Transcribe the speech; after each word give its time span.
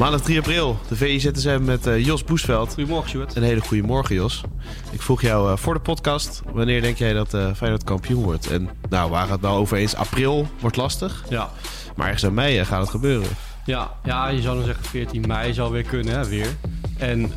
Maandag 0.00 0.20
3 0.20 0.38
april, 0.38 0.78
de 0.88 0.96
VIZSM 0.96 1.60
met 1.62 1.86
eh, 1.86 2.04
Jos 2.04 2.24
Boesveld. 2.24 2.74
Goedemorgen, 2.74 3.08
Stuart. 3.08 3.36
Een 3.36 3.42
hele 3.42 3.60
goede 3.60 3.82
morgen, 3.82 4.14
Jos. 4.14 4.42
Ik 4.90 5.02
vroeg 5.02 5.22
jou 5.22 5.50
eh, 5.50 5.56
voor 5.56 5.74
de 5.74 5.80
podcast, 5.80 6.42
wanneer 6.52 6.82
denk 6.82 6.96
jij 6.96 7.12
dat 7.12 7.34
eh 7.34 7.54
Feyenoord 7.54 7.84
kampioen 7.84 8.22
wordt? 8.22 8.50
En 8.50 8.68
nou, 8.88 9.10
waar 9.10 9.28
het 9.28 9.40
nou 9.40 9.58
over 9.58 9.76
eens, 9.76 9.94
april 9.94 10.48
wordt 10.60 10.76
lastig. 10.76 11.24
Ja. 11.28 11.50
Maar 11.96 12.06
ergens 12.06 12.22
in 12.22 12.34
mei 12.34 12.64
gaat 12.64 12.80
het 12.80 12.90
gebeuren. 12.90 13.28
Ja, 13.64 13.90
ja, 14.04 14.28
je 14.28 14.40
zou 14.40 14.56
dan 14.56 14.64
zeggen 14.64 14.84
14 14.84 15.24
mei 15.26 15.52
zou 15.52 15.72
weer 15.72 15.82
kunnen, 15.82 16.14
hè, 16.14 16.28
weer. 16.28 16.56
En, 16.98 17.32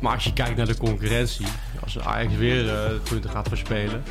maar 0.00 0.14
als 0.14 0.24
je 0.24 0.32
kijkt 0.32 0.56
naar 0.56 0.66
de 0.66 0.76
concurrentie, 0.76 1.46
als 1.82 1.98
Ajax 1.98 2.36
weer 2.36 2.64
punten 3.02 3.30
gaat 3.30 3.48
verspelen. 3.48 4.02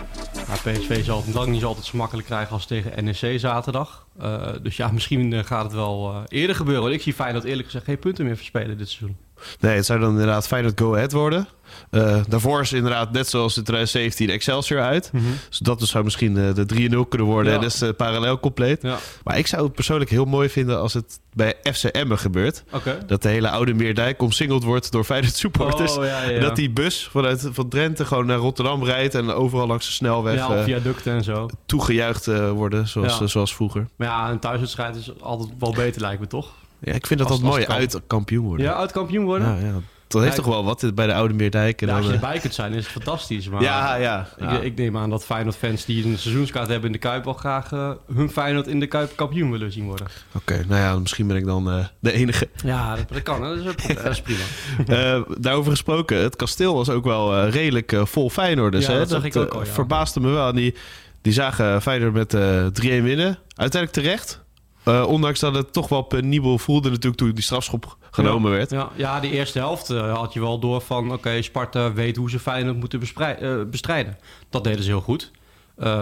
Maar 0.48 0.60
PSV 0.64 1.04
zal 1.06 1.24
het 1.26 1.34
lang 1.34 1.52
niet 1.52 1.64
altijd 1.64 1.86
zo 1.86 1.98
makkelijk 1.98 2.28
krijgen 2.28 2.54
als 2.54 2.66
tegen 2.66 3.04
NEC 3.04 3.40
zaterdag. 3.40 4.08
Eh, 4.20 4.48
dus 4.62 4.78
ja, 4.78 4.92
misschien 4.92 5.34
eh, 5.34 5.44
gaat 5.44 5.64
het 5.64 5.74
wel 5.74 6.14
eh, 6.14 6.40
eerder 6.40 6.56
gebeuren. 6.56 6.84
Want 6.84 6.96
ik 6.96 7.02
zie 7.02 7.14
Feyenoord 7.14 7.44
eerlijk 7.44 7.66
gezegd 7.66 7.86
geen 7.86 8.00
punten 8.00 8.26
meer 8.26 8.36
verspelen 8.36 8.78
dit 8.78 8.90
seizoen. 8.90 9.18
Nee, 9.60 9.76
het 9.76 9.86
zou 9.86 10.00
dan 10.00 10.10
inderdaad 10.12 10.48
Feyenoord 10.48 10.80
Go 10.80 10.94
Ahead 10.94 11.12
worden. 11.12 11.48
Eh, 11.90 12.18
daarvoor 12.28 12.62
is 12.62 12.74
inderdaad 12.74 13.12
net 13.12 13.28
zoals 13.28 13.58
in 13.58 13.64
2017 13.64 14.30
Excelsior 14.30 14.82
uit. 14.82 15.12
Dus 15.50 15.58
dat 15.58 15.80
dus 15.80 15.90
zou 15.90 16.04
misschien 16.04 16.38
eh, 16.38 16.54
de 16.54 16.66
3-0 17.06 17.08
kunnen 17.10 17.28
worden. 17.28 17.52
Ja. 17.52 17.58
En 17.58 17.64
dat 17.64 17.74
is 17.74 17.82
eh, 17.82 17.90
parallel 17.98 18.40
compleet. 18.40 18.82
Ja, 18.82 18.98
Maar 19.24 19.38
ik 19.38 19.48
zou 19.48 19.64
het 19.64 19.74
persoonlijk 19.74 20.10
heel 20.10 20.26
mooi 20.26 20.50
vinden 20.50 20.80
als 20.80 20.94
het 20.94 21.20
bij 21.34 21.56
FC 21.74 21.84
Emmen 21.84 22.18
gebeurt. 22.20 22.64
Dat 23.08 23.22
de 23.22 23.30
hele 23.30 23.50
oude 23.50 23.74
Meerdijk 23.74 24.22
omsingeld 24.22 24.64
wordt 24.64 24.92
door 24.92 25.04
Feyenoord 25.04 25.36
supporters. 25.36 25.98
Oh, 25.98 26.06
ja. 26.06 26.24
En 26.24 26.42
dat 26.42 26.56
die 26.56 26.70
bus 26.70 27.08
vanuit 27.12 27.50
van 27.52 27.70
Drenthe 27.70 28.06
gewoon 28.06 28.26
naar 28.26 28.38
Rotterdam 28.38 28.84
rijdt... 28.84 29.16
en 29.16 29.32
overal 29.32 29.68
langs 29.68 29.86
de 29.86 29.92
snelweg 29.92 30.36
Ja, 30.36 30.64
viaducten 30.64 31.14
en 31.14 31.24
zo. 31.24 31.50
toegejuicht 31.66 32.26
worden, 32.50 32.88
zoals, 32.88 33.22
zoals 33.32 33.56
vroeger. 33.56 33.88
Maar 33.96 34.08
ja, 34.08 34.30
een 34.30 34.40
thuiswedstrijd 34.40 34.96
is 34.96 35.12
altijd 35.22 35.50
wel 35.60 35.74
beter 35.74 36.02
lijkt 36.02 36.20
me, 36.20 36.28
toch? 36.28 36.54
Ja, 36.82 36.94
ik 36.94 37.08
vind 37.08 37.20
dat 37.20 37.30
Als- 37.30 37.40
dat 37.42 37.50
mooi 37.50 37.66
uit 37.66 38.02
kampioen 38.08 38.46
worden. 38.46 38.66
Ja, 38.66 38.74
uit 38.76 38.92
kampioen 38.92 39.26
worden? 39.26 39.48
ja, 39.48 39.66
ja. 39.68 39.74
Dat 40.08 40.22
heeft 40.22 40.36
Ja, 40.36 40.42
toch 40.44 40.52
wel 40.52 40.64
wat 40.64 40.92
bij 40.96 41.08
de 41.08 41.14
oude 41.14 41.34
Meerdijk. 41.34 41.82
En 41.82 41.88
Ja, 41.88 41.98
als 41.98 42.06
je 42.06 42.12
erbij 42.14 42.40
kunt 42.40 42.54
zijn 42.54 42.74
is 42.74 42.84
het 42.84 42.92
fantastisch. 42.92 43.50
Maar 43.50 43.62
ja, 43.62 43.96
ja. 43.96 44.28
Ik, 44.38 44.62
ik 44.64 44.76
neem 44.76 44.98
aan 44.98 45.10
dat 45.10 45.26
Feyenoord-fans 45.26 45.86
die 45.86 46.06
een 46.06 46.18
seizoenskaart 46.18 46.68
hebben 46.68 46.86
in 46.86 46.92
de 46.92 46.98
Kuip... 46.98 47.24
wel 47.24 47.34
graag 47.34 47.72
eh, 47.72 47.92
hun 48.16 48.30
Feyenoord 48.32 48.68
in 48.68 48.80
de 48.80 48.88
Kuip 48.88 49.16
kampioen 49.16 49.52
willen 49.52 49.72
zien 49.72 49.86
worden. 49.86 50.08
Oké, 50.32 50.64
nou 50.68 50.82
ja, 50.82 51.00
misschien 51.00 51.28
ben 51.28 51.36
ik 51.36 51.46
dan 51.46 51.72
eh, 51.72 51.86
de 52.00 52.12
enige. 52.12 52.50
Ja, 52.64 52.96
dat, 52.96 53.10
dat 53.10 53.22
kan. 53.22 53.42
Dat 53.42 53.58
is, 53.58 53.74
prima. 53.74 54.02
dat 54.04 54.12
is 54.12 54.22
prima. 54.22 54.44
Eh, 54.88 55.22
daarover 55.38 55.72
gesproken, 55.72 56.18
het 56.18 56.36
kasteel 56.36 56.76
was 56.76 56.90
ook 56.90 57.04
wel 57.04 57.48
redelijk 57.48 57.96
vol 58.04 58.30
Feyenoorders. 58.30 58.86
Ja, 58.86 58.98
dat 58.98 59.10
zag 59.10 59.24
ik 59.24 59.36
ook 59.36 59.54
al, 59.54 59.66
verbaasde 59.66 60.20
me 60.20 60.30
wel. 60.30 60.54
Die, 60.54 60.76
die 61.22 61.34
zagen 61.34 61.82
Feyenoord 61.82 62.14
met 62.14 62.34
eh 62.34 62.66
3-1 62.66 62.70
winnen. 63.04 63.38
Uiteindelijk 63.56 63.92
terecht. 63.92 64.41
Eh, 64.84 65.08
ondanks 65.08 65.40
dat 65.40 65.56
het 65.56 65.74
toch 65.74 65.90
wel 65.90 66.02
penibel 66.02 66.58
voelde 66.58 66.90
natuurlijk 66.90 67.18
toen 67.18 67.32
die 67.32 67.44
strafschop 67.44 67.98
genomen 68.12 68.52
werd. 68.52 68.70
Ja, 68.70 68.90
ja, 68.96 69.20
de 69.20 69.30
eerste 69.30 69.60
helft 69.60 69.90
eh, 69.90 70.18
had 70.18 70.34
je 70.34 70.40
wel 70.40 70.60
door 70.60 70.82
van... 70.82 71.12
oké, 71.12 71.42
Sparta 71.42 71.94
weet 71.94 72.16
hoe 72.16 72.30
ze 72.30 72.40
Feyenoord 72.40 72.78
moeten 72.78 73.02
eh, 73.16 73.64
bestrijden. 73.70 74.18
Dat 74.50 74.64
deden 74.64 74.84
ze 74.84 74.90
heel 74.90 75.02
goed. 75.02 75.32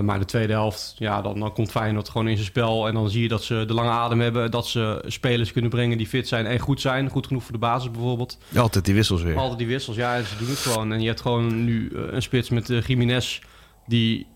Maar 0.02 0.20
de 0.20 0.26
tweede 0.26 0.54
helft, 0.54 0.96
ja, 0.98 1.22
dan, 1.22 1.40
dan 1.40 1.54
komt 1.54 1.72
Feyenoord 1.72 2.10
gewoon 2.10 2.28
in 2.28 2.36
zijn 2.36 2.48
spel... 2.48 2.88
en 2.88 2.94
dan 2.94 3.10
zie 3.10 3.22
je 3.22 3.28
dat 3.28 3.44
ze 3.44 3.64
de 3.68 3.74
lange 3.74 3.90
adem 3.90 4.20
hebben... 4.20 4.52
dat 4.52 4.68
ze 4.68 5.04
spelers 5.08 5.52
kunnen 5.52 5.70
brengen 5.70 5.98
die 5.98 6.08
fit 6.08 6.28
zijn 6.28 6.46
en 6.46 6.60
goed 6.60 6.82
zijn. 6.82 7.10
Goed 7.10 7.28
genoeg 7.28 7.44
voor 7.44 7.52
de 7.52 7.58
basis 7.58 7.92
bijvoorbeeld. 7.92 8.38
Altijd 8.56 8.86
die 8.86 8.94
wissels 8.94 9.22
weer. 9.22 9.38
Altijd 9.38 9.58
die 9.58 9.68
wissels, 9.68 9.96
ja, 9.96 10.16
en 10.16 10.26
ze 10.26 10.38
doen 10.38 10.50
het 10.50 10.58
gewoon. 10.58 10.92
En 10.92 11.02
je 11.02 11.08
hebt 11.08 11.22
gewoon 11.22 11.64
nu 11.64 11.92
een 11.94 12.22
spits 12.22 12.50
met 12.50 12.70
uh, 12.70 12.82
Jiménez... 12.82 13.40
die 13.88 14.28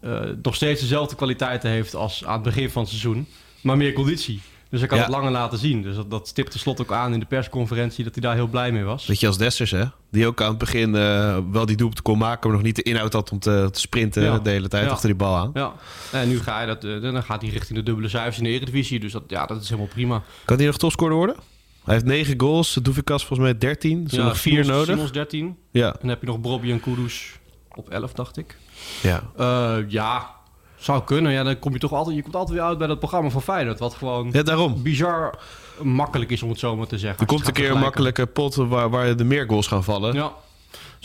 nog 0.43 0.55
steeds 0.55 0.81
dezelfde 0.81 1.15
kwaliteiten 1.15 1.69
heeft 1.69 1.95
als 1.95 2.25
aan 2.25 2.33
het 2.33 2.43
begin 2.43 2.69
van 2.69 2.81
het 2.81 2.91
seizoen. 2.91 3.27
Maar 3.63 3.77
meer 3.77 3.93
conditie. 3.93 4.41
Dus 4.69 4.79
hij 4.81 4.89
kan 4.91 4.97
Ja. 4.97 5.03
het 5.03 5.13
langer 5.13 5.31
laten 5.31 5.57
zien. 5.57 5.81
Dus 5.81 5.95
dat, 5.95 6.09
dat 6.11 6.27
stipte 6.27 6.59
slot 6.59 6.81
ook 6.81 6.91
aan 6.91 7.13
in 7.13 7.19
de 7.19 7.25
persconferentie... 7.25 8.03
dat 8.03 8.13
hij 8.13 8.23
daar 8.23 8.35
heel 8.35 8.47
blij 8.47 8.71
mee 8.71 8.83
was. 8.83 9.05
Weet 9.05 9.19
je, 9.19 9.27
als 9.27 9.37
Dessers, 9.37 9.71
hè? 9.71 9.83
Die 10.11 10.27
ook 10.27 10.41
aan 10.41 10.49
het 10.49 10.57
begin 10.57 10.95
eh, 10.95 11.37
wel 11.51 11.65
die 11.65 11.75
doelpunt 11.75 12.01
kon 12.01 12.17
maken... 12.17 12.47
maar 12.47 12.57
nog 12.57 12.65
niet 12.65 12.75
de 12.75 12.81
inhoud 12.83 13.13
had 13.13 13.31
om 13.31 13.39
te, 13.39 13.69
te 13.71 13.79
sprinten 13.79 14.23
Ja. 14.23 14.39
de 14.39 14.49
hele 14.49 14.67
tijd 14.67 14.85
Ja. 14.85 14.91
achter 14.91 15.07
die 15.07 15.17
bal 15.17 15.35
aan. 15.35 15.51
Ja, 15.53 15.73
en 16.11 16.27
nu 16.29 16.39
ga 16.39 16.61
je 16.61 16.67
dat, 16.67 16.83
eh, 16.83 17.01
dan 17.01 17.23
gaat 17.23 17.41
hij 17.41 17.49
richting 17.51 17.77
de 17.79 17.85
dubbele 17.85 18.07
cijfers 18.09 18.37
in 18.37 18.43
de 18.43 18.49
Eredivisie. 18.49 18.99
Dus 18.99 19.11
dat, 19.11 19.23
ja, 19.27 19.45
dat 19.45 19.61
is 19.61 19.69
helemaal 19.69 19.89
prima. 19.93 20.23
Kan 20.45 20.57
hij 20.57 20.65
nog 20.65 20.77
topscorer 20.77 21.15
worden? 21.15 21.35
Hij 21.83 21.93
heeft 21.93 22.05
9 22.05 22.39
goals. 22.39 22.73
Doevikas 22.81 23.25
volgens 23.25 23.49
mij 23.49 23.57
13. 23.57 24.03
Er 24.03 24.09
zijn 24.09 24.21
ja, 24.21 24.27
nog 24.27 24.37
4 24.37 24.51
Simons- 24.51 24.69
nodig. 24.69 24.93
Simons 24.93 25.11
13. 25.11 25.57
Ja. 25.71 25.87
En 25.87 25.97
dan 26.01 26.09
heb 26.09 26.21
je 26.21 26.27
nog 26.27 26.39
Bobby 26.39 26.71
en 26.71 26.79
Kudus 26.79 27.31
op 27.75 27.89
11, 27.89 28.13
dacht 28.13 28.37
ik. 28.37 28.57
ja. 29.01 29.23
Eh, 29.37 29.77
ja, 29.87 30.29
zou 30.83 31.03
kunnen. 31.03 31.31
Ja, 31.31 31.43
dan 31.43 31.59
kom 31.59 31.73
je 31.73 31.79
toch 31.79 31.93
altijd, 31.93 32.15
je 32.15 32.21
komt 32.21 32.35
altijd 32.35 32.57
weer 32.57 32.67
uit 32.67 32.77
bij 32.77 32.87
dat 32.87 32.99
programma 32.99 33.29
van 33.29 33.41
Feyenoord. 33.41 33.79
Wat 33.79 33.93
gewoon 33.93 34.29
Ja, 34.31 34.43
daarom. 34.43 34.81
bizar 34.83 35.39
makkelijk 35.81 36.31
is 36.31 36.43
om 36.43 36.49
het 36.49 36.59
zo 36.59 36.75
maar 36.75 36.87
te 36.87 36.97
zeggen. 36.97 37.19
Er 37.19 37.25
komt 37.25 37.47
een 37.47 37.53
keer 37.53 37.71
een 37.71 37.79
makkelijke 37.79 38.25
pot 38.25 38.55
waar, 38.55 38.89
waar 38.89 39.15
de 39.15 39.23
meer 39.23 39.45
goals 39.47 39.67
gaan 39.67 39.83
vallen. 39.83 40.13
Ja, 40.13 40.31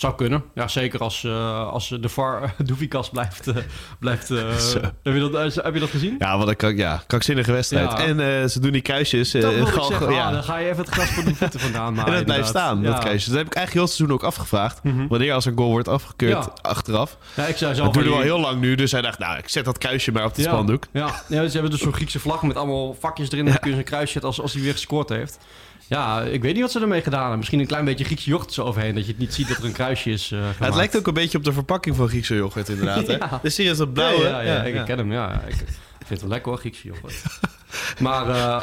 zou 0.00 0.14
kunnen. 0.14 0.44
Ja, 0.54 0.68
zeker 0.68 1.00
als, 1.00 1.24
eh, 1.24 1.68
als 1.68 1.88
de 2.00 2.08
VAR 2.08 2.54
blijft... 3.12 3.46
eh, 3.46 3.56
blijft 4.00 4.30
eh, 4.30 4.54
Zo. 4.72 4.80
heb, 5.02 5.14
je 5.14 5.28
dat, 5.30 5.54
heb 5.54 5.74
je 5.74 5.80
dat 5.80 5.90
gezien? 5.90 6.16
Ja, 6.18 6.38
wat 6.38 6.62
een 6.62 6.76
ja, 6.76 7.02
krankzinnige 7.06 7.52
wedstrijd. 7.52 7.90
Ja. 7.92 7.98
En 7.98 8.50
ze 8.50 8.60
doen 8.60 8.72
die 8.72 8.80
kruisjes. 8.82 9.30
Dat 9.30 9.54
wil 9.54 9.66
ik 9.66 9.72
gal- 9.72 9.84
zeggen. 9.84 10.12
ja. 10.12 10.26
Ah, 10.26 10.32
dan 10.32 10.44
ga 10.44 10.56
je 10.58 10.66
even 10.68 10.84
het 10.84 10.88
gras 10.94 11.08
voor 11.08 11.24
de 11.24 11.34
voeten 11.34 11.60
vandaan 11.60 11.94
maken. 11.94 12.10
en 12.12 12.16
dat 12.18 12.26
blijft 12.26 12.48
staan, 12.48 12.80
ja. 12.80 12.90
dat 12.90 12.98
kruisje. 12.98 13.28
Dat 13.28 13.38
heb 13.38 13.46
ik 13.46 13.54
eigenlijk 13.54 13.72
heel 13.72 13.82
het 13.82 13.92
seizoen 13.92 14.16
ook 14.16 14.22
afgevraagd. 14.24 14.82
Mhm. 14.82 15.06
Wanneer 15.06 15.32
als 15.32 15.44
een 15.44 15.56
goal 15.56 15.70
wordt 15.70 15.88
afgekeurd 15.88 16.44
Ja. 16.44 16.52
achteraf. 16.62 17.16
Ja, 17.36 17.46
ik 17.46 17.56
zei 17.56 17.74
Dat 17.74 17.92
duurde 17.94 18.10
die- 18.10 18.22
heel 18.22 18.40
lang 18.40 18.60
nu. 18.60 18.74
Dus 18.74 18.92
hij 18.92 19.00
dacht, 19.02 19.18
nou, 19.18 19.38
ik 19.38 19.48
zet 19.48 19.64
dat 19.64 19.78
kruisje 19.78 20.12
maar 20.12 20.24
op 20.24 20.30
het 20.36 20.44
ja, 20.44 20.50
spandoek. 20.50 20.84
Ja, 20.92 21.06
ja, 21.28 21.46
ze 21.46 21.52
hebben 21.52 21.70
dus 21.70 21.80
zo'n 21.80 21.92
Griekse 21.94 22.18
vlag 22.20 22.42
met 22.42 22.56
allemaal 22.56 22.96
vakjes 23.00 23.30
erin. 23.30 23.44
En 23.46 23.50
dan 23.52 23.60
kun 23.60 23.70
je 23.70 23.76
een 23.76 23.84
kruis 23.84 24.10
zetten 24.12 24.30
als, 24.30 24.40
als 24.40 24.52
hij 24.52 24.62
weer 24.62 24.72
gescoord 24.72 25.08
heeft. 25.08 25.38
Ja, 25.88 26.22
ik 26.22 26.42
weet 26.42 26.52
niet 26.52 26.62
wat 26.62 26.70
ze 26.72 26.80
ermee 26.80 27.02
gedaan 27.02 27.20
hebben. 27.20 27.38
Misschien 27.38 27.60
een 27.60 27.66
klein 27.66 27.84
beetje 27.84 28.04
Griekse 28.04 28.28
yoghurt 28.30 28.52
zo 28.52 28.62
overheen. 28.64 28.94
Dat 28.94 29.04
je 29.04 29.10
het 29.10 29.20
niet 29.20 29.34
ziet 29.34 29.48
dat 29.48 29.56
er 29.56 29.64
een 29.64 29.72
kruisje 29.72 30.10
is 30.10 30.30
eh 30.32 30.38
Ja, 30.38 30.64
het 30.64 30.74
lijkt 30.74 30.96
ook 30.96 31.06
een 31.06 31.14
beetje 31.14 31.38
op 31.38 31.44
de 31.44 31.52
verpakking 31.52 31.96
van 31.96 32.08
Griekse 32.08 32.34
yoghurt 32.34 32.68
inderdaad. 32.68 33.06
Hè? 33.06 33.16
Ja. 33.18 33.38
Dus 33.42 33.54
serieus 33.54 33.76
dat 33.76 33.92
blauwe. 33.92 34.24
Ja, 34.28 34.40
ja, 34.40 34.62
ik 34.62 34.84
ken 34.84 34.98
hem. 34.98 35.12
Ja, 35.12 35.32
ik 35.46 35.54
vind 35.96 36.08
het 36.08 36.20
wel 36.20 36.28
lekker 36.30 36.50
hoor, 36.50 36.60
Griekse 36.60 36.86
yoghurt. 36.86 37.22
Maar 38.00 38.28
eh, 38.28 38.60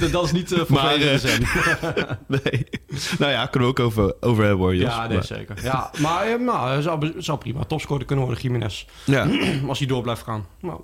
dat 0.12 0.24
is 0.24 0.32
niet 0.32 0.52
eh 0.52 0.58
voor 0.58 0.72
Maar, 0.72 1.18
zijn. 1.18 1.42
Nee. 2.26 2.66
nou 3.18 3.32
ja, 3.32 3.46
kunnen 3.46 3.68
we 3.68 3.74
ook 3.80 3.86
over, 3.86 4.14
over 4.20 4.44
hebben 4.44 4.60
hoor, 4.64 4.76
Jos. 4.76 4.94
Ja, 4.94 5.06
nee, 5.06 5.16
Maar- 5.16 5.26
zeker. 5.26 5.56
Ja, 5.62 5.90
maar 5.98 6.40
nou, 6.42 6.82
zou, 6.82 7.12
zou 7.18 7.38
prima 7.38 7.64
topscorer 7.64 8.04
kunnen 8.06 8.24
worden, 8.24 8.42
Jiménez. 8.42 8.84
ja. 9.04 9.26
Als 9.68 9.78
hij 9.78 9.86
door 9.88 10.02
blijft 10.02 10.22
gaan. 10.22 10.46
Nou, 10.60 10.80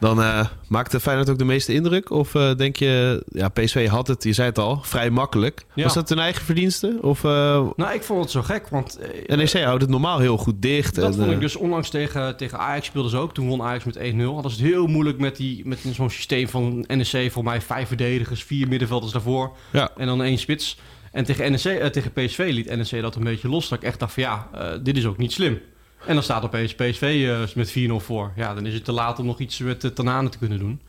Dan 0.00 0.22
eh 0.22 0.46
maakte 0.68 1.00
Feyenoord 1.00 1.30
ook 1.30 1.38
de 1.38 1.44
meeste 1.44 1.74
indruk? 1.74 2.10
Of 2.10 2.34
eh, 2.34 2.54
denk 2.54 2.76
je, 2.76 3.24
ja, 3.28 3.48
PSV 3.48 3.88
had 3.88 4.06
het, 4.06 4.24
je 4.24 4.32
zei 4.32 4.48
het 4.48 4.58
al, 4.58 4.80
vrij 4.82 5.10
makkelijk. 5.10 5.64
Ja. 5.74 5.82
Was 5.82 5.94
dat 5.94 6.08
hun 6.08 6.18
eigen 6.18 6.44
verdienste? 6.44 6.98
Of 7.00 7.24
eh 7.24 7.30
nou, 7.76 7.94
ik 7.94 8.02
vond 8.02 8.20
het 8.20 8.30
zo 8.30 8.42
gek, 8.42 8.68
want... 8.68 8.98
NEC 9.26 9.52
houdt 9.52 9.82
het 9.82 9.90
normaal 9.90 10.18
heel 10.18 10.36
goed 10.36 10.62
dicht. 10.62 10.94
Dat 10.94 11.04
en, 11.04 11.14
vond 11.14 11.30
ik 11.30 11.40
dus 11.40 11.56
onlangs 11.56 11.90
tegen, 11.90 12.36
tegen 12.36 12.58
Ajax 12.58 12.86
speelden 12.86 13.10
ze 13.10 13.16
ook. 13.16 13.34
Toen 13.34 13.48
won 13.48 13.62
Ajax 13.62 13.84
met 13.84 13.96
1-0. 13.96 14.00
Hadden 14.00 14.50
ze 14.50 14.62
het 14.62 14.72
heel 14.72 14.86
moeilijk 14.86 15.18
met, 15.18 15.36
die, 15.36 15.68
met 15.68 15.78
zo'n 15.92 16.10
systeem 16.10 16.48
van 16.48 16.84
NEC. 16.88 17.32
Voor 17.32 17.44
mij 17.44 17.60
vijf 17.60 17.88
verdedigers, 17.88 18.44
vier 18.44 18.68
middenvelders 18.68 19.12
daarvoor. 19.12 19.56
Ja. 19.72 19.90
En 19.96 20.06
dan 20.06 20.22
één 20.22 20.38
spits. 20.38 20.78
En 21.12 21.24
tegen, 21.24 21.50
NEC, 21.50 21.92
tegen 21.92 22.12
PSV 22.12 22.48
liet 22.52 22.76
NEC 22.76 23.02
dat 23.02 23.16
een 23.16 23.24
beetje 23.24 23.48
los. 23.48 23.68
Dat 23.68 23.78
ik 23.78 23.84
echt 23.84 23.98
dacht 23.98 24.12
van 24.12 24.22
ja, 24.22 24.48
dit 24.82 24.96
is 24.96 25.06
ook 25.06 25.18
niet 25.18 25.32
slim. 25.32 25.60
En 26.06 26.14
dan 26.14 26.22
staat 26.22 26.44
opeens 26.44 26.74
PSV 26.74 27.26
eh, 27.48 27.54
met 27.54 27.70
4-0 28.02 28.04
voor. 28.04 28.32
Ja, 28.36 28.54
dan 28.54 28.66
is 28.66 28.74
het 28.74 28.84
te 28.84 28.92
laat 28.92 29.18
om 29.18 29.26
nog 29.26 29.38
iets 29.38 29.58
met 29.58 29.80
de 29.80 29.92
Tanane 29.92 30.28
te 30.28 30.38
kunnen 30.38 30.58
doen. 30.58 30.80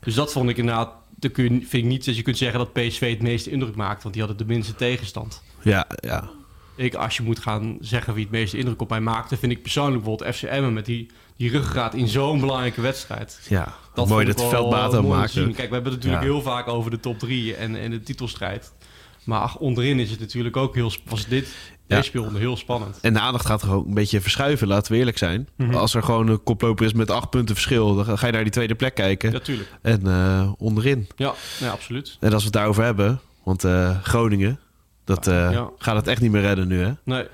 Dus 0.00 0.14
dat 0.14 0.32
vond 0.32 0.50
ik 0.50 0.56
inderdaad... 0.56 0.90
Dan 1.20 1.30
kun 1.30 1.44
je, 1.44 1.50
vind 1.50 1.72
ik 1.72 1.84
niet 1.84 2.04
dat 2.04 2.16
je 2.16 2.22
kunt 2.22 2.38
zeggen 2.38 2.58
dat 2.58 2.72
PSV 2.72 3.10
het 3.10 3.22
meeste 3.22 3.50
indruk 3.50 3.74
maakt. 3.74 4.02
Want 4.02 4.14
die 4.14 4.24
hadden 4.24 4.46
de 4.46 4.52
minste 4.52 4.74
tegenstand. 4.74 5.42
ja, 5.62 5.86
ja. 6.00 6.28
Ik, 6.76 6.94
als 6.94 7.16
je 7.16 7.22
moet 7.22 7.38
gaan 7.38 7.76
zeggen 7.80 8.14
wie 8.14 8.22
het 8.22 8.32
meeste 8.32 8.58
indruk 8.58 8.80
op 8.80 8.88
mij 8.90 9.00
maakte, 9.00 9.36
vind 9.36 9.52
ik 9.52 9.62
persoonlijk 9.62 10.02
bijvoorbeeld 10.04 10.34
FC 10.36 10.42
Emmen 10.42 10.72
met 10.72 10.86
die, 10.86 11.10
die 11.36 11.50
ruggengraat 11.50 11.94
in 11.94 12.08
zo'n 12.08 12.40
belangrijke 12.40 12.80
wedstrijd. 12.80 13.40
ja. 13.48 13.74
Dat 13.94 14.08
mooi 14.08 14.26
dat 14.26 14.44
veldmaat 14.48 15.02
maakte. 15.02 15.32
zien. 15.32 15.54
Kijk, 15.54 15.68
we 15.68 15.74
hebben 15.74 15.92
het 15.92 16.02
natuurlijk 16.02 16.22
Ja. 16.22 16.32
heel 16.32 16.42
vaak 16.42 16.68
over 16.68 16.90
de 16.90 17.00
top 17.00 17.18
drie 17.18 17.54
en, 17.54 17.76
en 17.76 17.90
de 17.90 18.00
titelstrijd. 18.00 18.72
Maar 19.28 19.40
ach, 19.40 19.56
onderin 19.56 19.98
is 19.98 20.10
het 20.10 20.20
natuurlijk 20.20 20.56
ook 20.56 20.74
heel... 20.74 20.92
Was 21.04 21.26
dit, 21.26 21.46
Ja. 21.46 21.96
deze 21.96 22.02
speelronde 22.08 22.38
heel 22.38 22.56
spannend. 22.56 22.98
En 23.00 23.12
de 23.12 23.20
aandacht 23.20 23.46
gaat 23.46 23.62
er 23.62 23.72
ook 23.72 23.86
een 23.86 23.94
beetje 23.94 24.20
verschuiven, 24.20 24.68
laten 24.68 24.92
we 24.92 24.98
eerlijk 24.98 25.18
zijn. 25.18 25.48
Mhm. 25.56 25.74
Als 25.74 25.94
er 25.94 26.02
gewoon 26.02 26.28
een 26.28 26.42
koploper 26.42 26.86
is 26.86 26.92
met 26.92 27.10
acht 27.10 27.30
punten 27.30 27.54
verschil, 27.54 27.94
dan 27.94 28.18
ga- 28.18 28.26
je 28.26 28.32
naar 28.32 28.42
die 28.42 28.52
tweede 28.52 28.74
plek 28.74 28.94
kijken. 28.94 29.32
Natuurlijk. 29.32 29.68
En 29.82 30.06
eh, 30.06 30.52
onderin. 30.58 31.08
Ja, 31.16 31.32
absoluut. 31.70 32.16
En 32.20 32.32
als 32.32 32.38
we 32.40 32.44
het 32.48 32.52
daarover 32.56 32.84
hebben, 32.84 33.20
want 33.42 33.64
eh, 33.64 34.02
Groningen, 34.02 34.60
Dat 35.04 35.26
eh, 35.26 35.52
Ja. 35.52 35.70
gaat 35.78 35.96
het 35.96 36.06
echt 36.06 36.20
niet 36.20 36.30
meer 36.30 36.40
redden 36.42 36.68
nu, 36.68 36.80
hè? 36.82 36.92
Nee. 37.04 37.24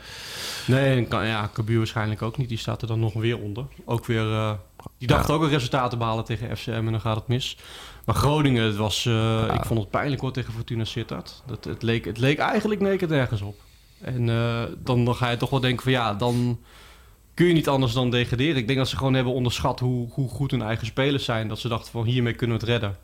Nee, 0.66 0.96
en 0.96 1.08
kan, 1.08 1.26
ja, 1.26 1.50
Cambuur 1.52 1.78
waarschijnlijk 1.78 2.22
ook 2.22 2.36
niet. 2.38 2.48
Die 2.48 2.58
staat 2.58 2.82
er 2.82 2.88
dan 2.88 3.00
nog 3.00 3.12
weer 3.12 3.38
onder. 3.38 3.64
Ook 3.84 4.06
weer, 4.06 4.56
die 4.98 5.08
dacht 5.08 5.28
Ja. 5.28 5.34
ook 5.34 5.42
een 5.42 5.48
resultaat 5.48 5.90
te 5.90 5.96
behalen 5.96 6.24
tegen 6.24 6.56
FCM 6.56 6.70
en 6.70 6.90
dan 6.90 7.00
gaat 7.00 7.16
het 7.16 7.28
mis. 7.28 7.56
Maar 8.04 8.14
Groningen, 8.14 8.64
het 8.64 8.76
was, 8.76 9.06
eh, 9.06 9.54
ik 9.54 9.64
vond 9.64 9.80
het 9.80 9.90
pijnlijk 9.90 10.20
hoor 10.20 10.32
tegen 10.32 10.52
Fortuna 10.52 10.84
Sittard. 10.84 11.42
Dat, 11.46 11.64
het, 11.64 11.82
leek, 11.82 12.04
het 12.04 12.18
leek 12.18 12.38
eigenlijk 12.38 12.80
nergens 12.80 13.40
op. 13.40 13.60
En 14.00 14.28
eh, 14.28 14.62
dan, 14.78 15.04
dan 15.04 15.14
ga 15.14 15.30
je 15.30 15.36
toch 15.36 15.50
wel 15.50 15.60
denken 15.60 15.82
van 15.82 15.92
ja, 15.92 16.14
dan 16.14 16.60
kun 17.34 17.46
je 17.46 17.52
niet 17.52 17.68
anders 17.68 17.92
dan 17.92 18.10
degraderen. 18.10 18.56
Ik 18.56 18.66
denk 18.66 18.78
dat 18.78 18.88
ze 18.88 18.96
gewoon 18.96 19.14
hebben 19.14 19.32
onderschat 19.32 19.80
hoe, 19.80 20.08
hoe 20.10 20.28
goed 20.28 20.50
hun 20.50 20.62
eigen 20.62 20.86
spelers 20.86 21.24
zijn. 21.24 21.48
Dat 21.48 21.58
ze 21.58 21.68
dachten 21.68 21.92
van 21.92 22.04
hiermee 22.04 22.34
kunnen 22.34 22.56
we 22.58 22.62
het 22.62 22.72
redden. 22.72 22.96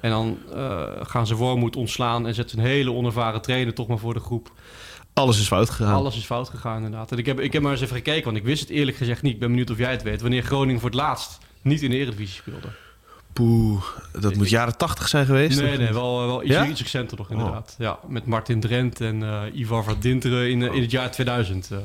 En 0.00 0.10
dan 0.10 0.38
eh, 0.54 0.82
gaan 1.00 1.26
ze 1.26 1.34
Wormoed 1.34 1.76
ontslaan 1.76 2.26
en 2.26 2.34
zetten 2.34 2.58
een 2.58 2.64
hele 2.64 2.92
onervaren 2.92 3.42
trainer 3.42 3.74
toch 3.74 3.86
maar 3.86 3.98
voor 3.98 4.14
de 4.14 4.20
groep. 4.20 4.52
Alles 5.14 5.40
is 5.40 5.46
fout 5.46 5.70
gegaan. 5.70 5.94
Alles 5.94 6.16
is 6.16 6.24
fout 6.24 6.48
gegaan 6.48 6.76
inderdaad. 6.76 7.12
En 7.12 7.18
ik 7.18 7.26
heb, 7.26 7.40
ik 7.40 7.52
heb 7.52 7.62
maar 7.62 7.72
eens 7.72 7.80
even 7.80 7.96
gekeken, 7.96 8.24
want 8.24 8.36
ik 8.36 8.42
wist 8.44 8.60
het 8.60 8.70
eerlijk 8.70 8.96
gezegd 8.96 9.22
niet. 9.22 9.32
Ik 9.32 9.38
ben 9.38 9.48
benieuwd 9.48 9.70
of 9.70 9.78
jij 9.78 9.90
het 9.90 10.02
weet. 10.02 10.20
Wanneer 10.20 10.42
Groningen 10.42 10.80
voor 10.80 10.90
het 10.90 10.98
laatst 10.98 11.38
niet 11.62 11.82
in 11.82 11.90
de 11.90 11.96
Eredivisie 11.96 12.34
speelde. 12.40 12.68
Poeh, 13.32 13.82
dat 14.20 14.34
moet 14.34 14.50
jaren 14.50 14.76
tachtig 14.76 15.08
zijn 15.08 15.26
geweest. 15.26 15.60
Nee, 15.60 15.78
nee, 15.78 15.92
wel, 15.92 16.26
wel 16.26 16.42
iets, 16.42 16.52
Ja? 16.52 16.66
iets 16.66 16.82
recenter 16.82 17.18
nog 17.18 17.30
inderdaad. 17.30 17.74
Ja, 17.78 17.98
met 18.08 18.26
Martin 18.26 18.60
Drent 18.60 19.00
en 19.00 19.22
eh, 19.22 19.42
Ivar 19.60 19.84
van 19.84 19.96
Dinteren 20.00 20.50
in, 20.50 20.62
in 20.62 20.82
het 20.82 20.90
jaar 20.90 21.10
2000 21.10 21.70
eh, 21.70 21.78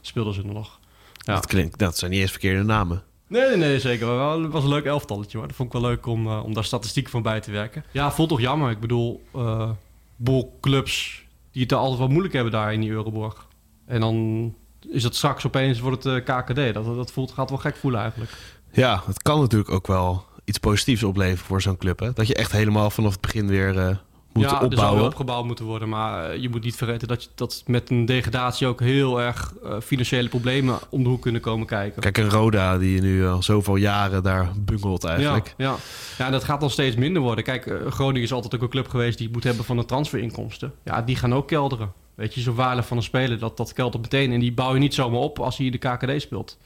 speelden 0.00 0.34
ze 0.34 0.42
nog. 0.44 0.78
Ja. 1.14 1.34
Dat 1.34 1.46
klinkt, 1.46 1.78
dat 1.78 1.98
zijn 1.98 2.10
niet 2.10 2.20
eens 2.20 2.30
verkeerde 2.30 2.62
namen. 2.62 3.02
Nee, 3.26 3.48
nee, 3.48 3.56
nee, 3.56 3.80
zeker. 3.80 4.06
Maar 4.06 4.38
het 4.38 4.52
was 4.52 4.62
een 4.62 4.68
leuk 4.68 4.84
elftalletje. 4.84 5.38
Maar 5.38 5.46
dat 5.46 5.56
vond 5.56 5.74
ik 5.74 5.80
wel 5.80 5.90
leuk 5.90 6.06
om, 6.06 6.26
eh, 6.26 6.44
om 6.44 6.54
daar 6.54 6.64
statistieken 6.64 7.10
van 7.10 7.22
bij 7.22 7.40
te 7.40 7.50
werken. 7.50 7.84
Ja, 7.90 8.12
voelt 8.12 8.28
toch 8.28 8.40
jammer. 8.40 8.70
Ik 8.70 8.80
bedoel, 8.80 9.22
eh 9.34 9.70
bolclubs 10.16 11.24
die 11.56 11.64
het 11.64 11.72
altijd 11.72 11.98
wel 11.98 12.08
moeilijk 12.08 12.34
hebben 12.34 12.52
daar 12.52 12.72
in 12.72 12.80
die 12.80 12.90
Euroborg. 12.90 13.46
En 13.86 14.00
dan 14.00 14.54
is 14.88 15.02
dat 15.02 15.14
straks 15.14 15.46
opeens 15.46 15.80
wordt 15.80 16.04
het 16.04 16.26
eh, 16.26 16.36
KKD. 16.36 16.74
Dat, 16.74 16.84
dat 16.84 17.12
voelt, 17.12 17.32
gaat 17.32 17.48
wel 17.48 17.58
gek 17.58 17.76
voelen 17.76 18.00
eigenlijk. 18.00 18.30
Ja, 18.72 19.02
het 19.06 19.22
kan 19.22 19.40
natuurlijk 19.40 19.70
ook 19.70 19.86
wel 19.86 20.24
iets 20.44 20.58
positiefs 20.58 21.02
opleveren 21.02 21.46
voor 21.46 21.62
zo'n 21.62 21.76
club. 21.76 21.98
Hè? 21.98 22.12
Dat 22.12 22.26
je 22.26 22.34
echt 22.34 22.52
helemaal 22.52 22.90
vanaf 22.90 23.12
het 23.12 23.20
begin 23.20 23.46
weer 23.46 24.00
eh, 24.44 24.50
ja, 24.50 24.54
er 24.54 24.56
zou 24.56 24.70
opbouwen. 24.70 24.98
wel 24.98 25.06
opgebouwd 25.06 25.44
moeten 25.44 25.64
worden. 25.64 25.88
Maar 25.88 26.30
eh, 26.30 26.40
je 26.40 26.48
moet 26.48 26.64
niet 26.64 26.76
vergeten 26.76 27.08
dat, 27.08 27.22
je, 27.22 27.28
dat 27.34 27.62
met 27.66 27.90
een 27.90 28.04
degradatie 28.04 28.66
ook 28.66 28.80
heel 28.80 29.20
erg 29.20 29.54
eh, 29.64 29.80
financiële 29.82 30.28
problemen 30.28 30.78
om 30.90 31.02
de 31.02 31.08
hoek 31.08 31.22
kunnen 31.22 31.40
komen 31.40 31.66
kijken. 31.66 32.02
Kijk, 32.02 32.18
een 32.18 32.30
Roda 32.30 32.78
die 32.78 33.00
nu 33.00 33.26
al 33.26 33.42
zoveel 33.42 33.76
jaren 33.76 34.22
daar 34.22 34.50
bungelt 34.56 35.04
eigenlijk. 35.04 35.54
Ja, 35.56 35.70
ja. 35.70 35.76
ja, 36.18 36.26
en 36.26 36.32
dat 36.32 36.44
gaat 36.44 36.60
dan 36.60 36.70
steeds 36.70 36.96
minder 36.96 37.22
worden. 37.22 37.44
Kijk, 37.44 37.66
eh, 37.66 37.90
Groningen 37.90 38.22
is 38.22 38.32
altijd 38.32 38.54
ook 38.54 38.62
een 38.62 38.68
club 38.68 38.88
geweest 38.88 39.18
die 39.18 39.30
moet 39.32 39.44
hebben 39.44 39.64
van 39.64 39.76
de 39.76 39.84
transferinkomsten. 39.84 40.72
Ja, 40.84 41.02
die 41.02 41.16
gaan 41.16 41.34
ook 41.34 41.48
kelderen. 41.48 41.92
Weet 42.14 42.34
je, 42.34 42.40
zo'n 42.40 42.54
waarde 42.54 42.82
van 42.82 42.96
een 42.96 43.02
speler, 43.02 43.38
dat, 43.38 43.56
dat 43.56 43.72
keldert 43.72 44.02
meteen. 44.02 44.32
En 44.32 44.40
die 44.40 44.52
bouw 44.52 44.72
je 44.72 44.78
niet 44.78 44.94
zomaar 44.94 45.20
op 45.20 45.40
als 45.40 45.56
hij 45.56 45.66
in 45.66 45.72
de 45.72 45.78
KKD 45.78 46.20
speelt. 46.20 46.58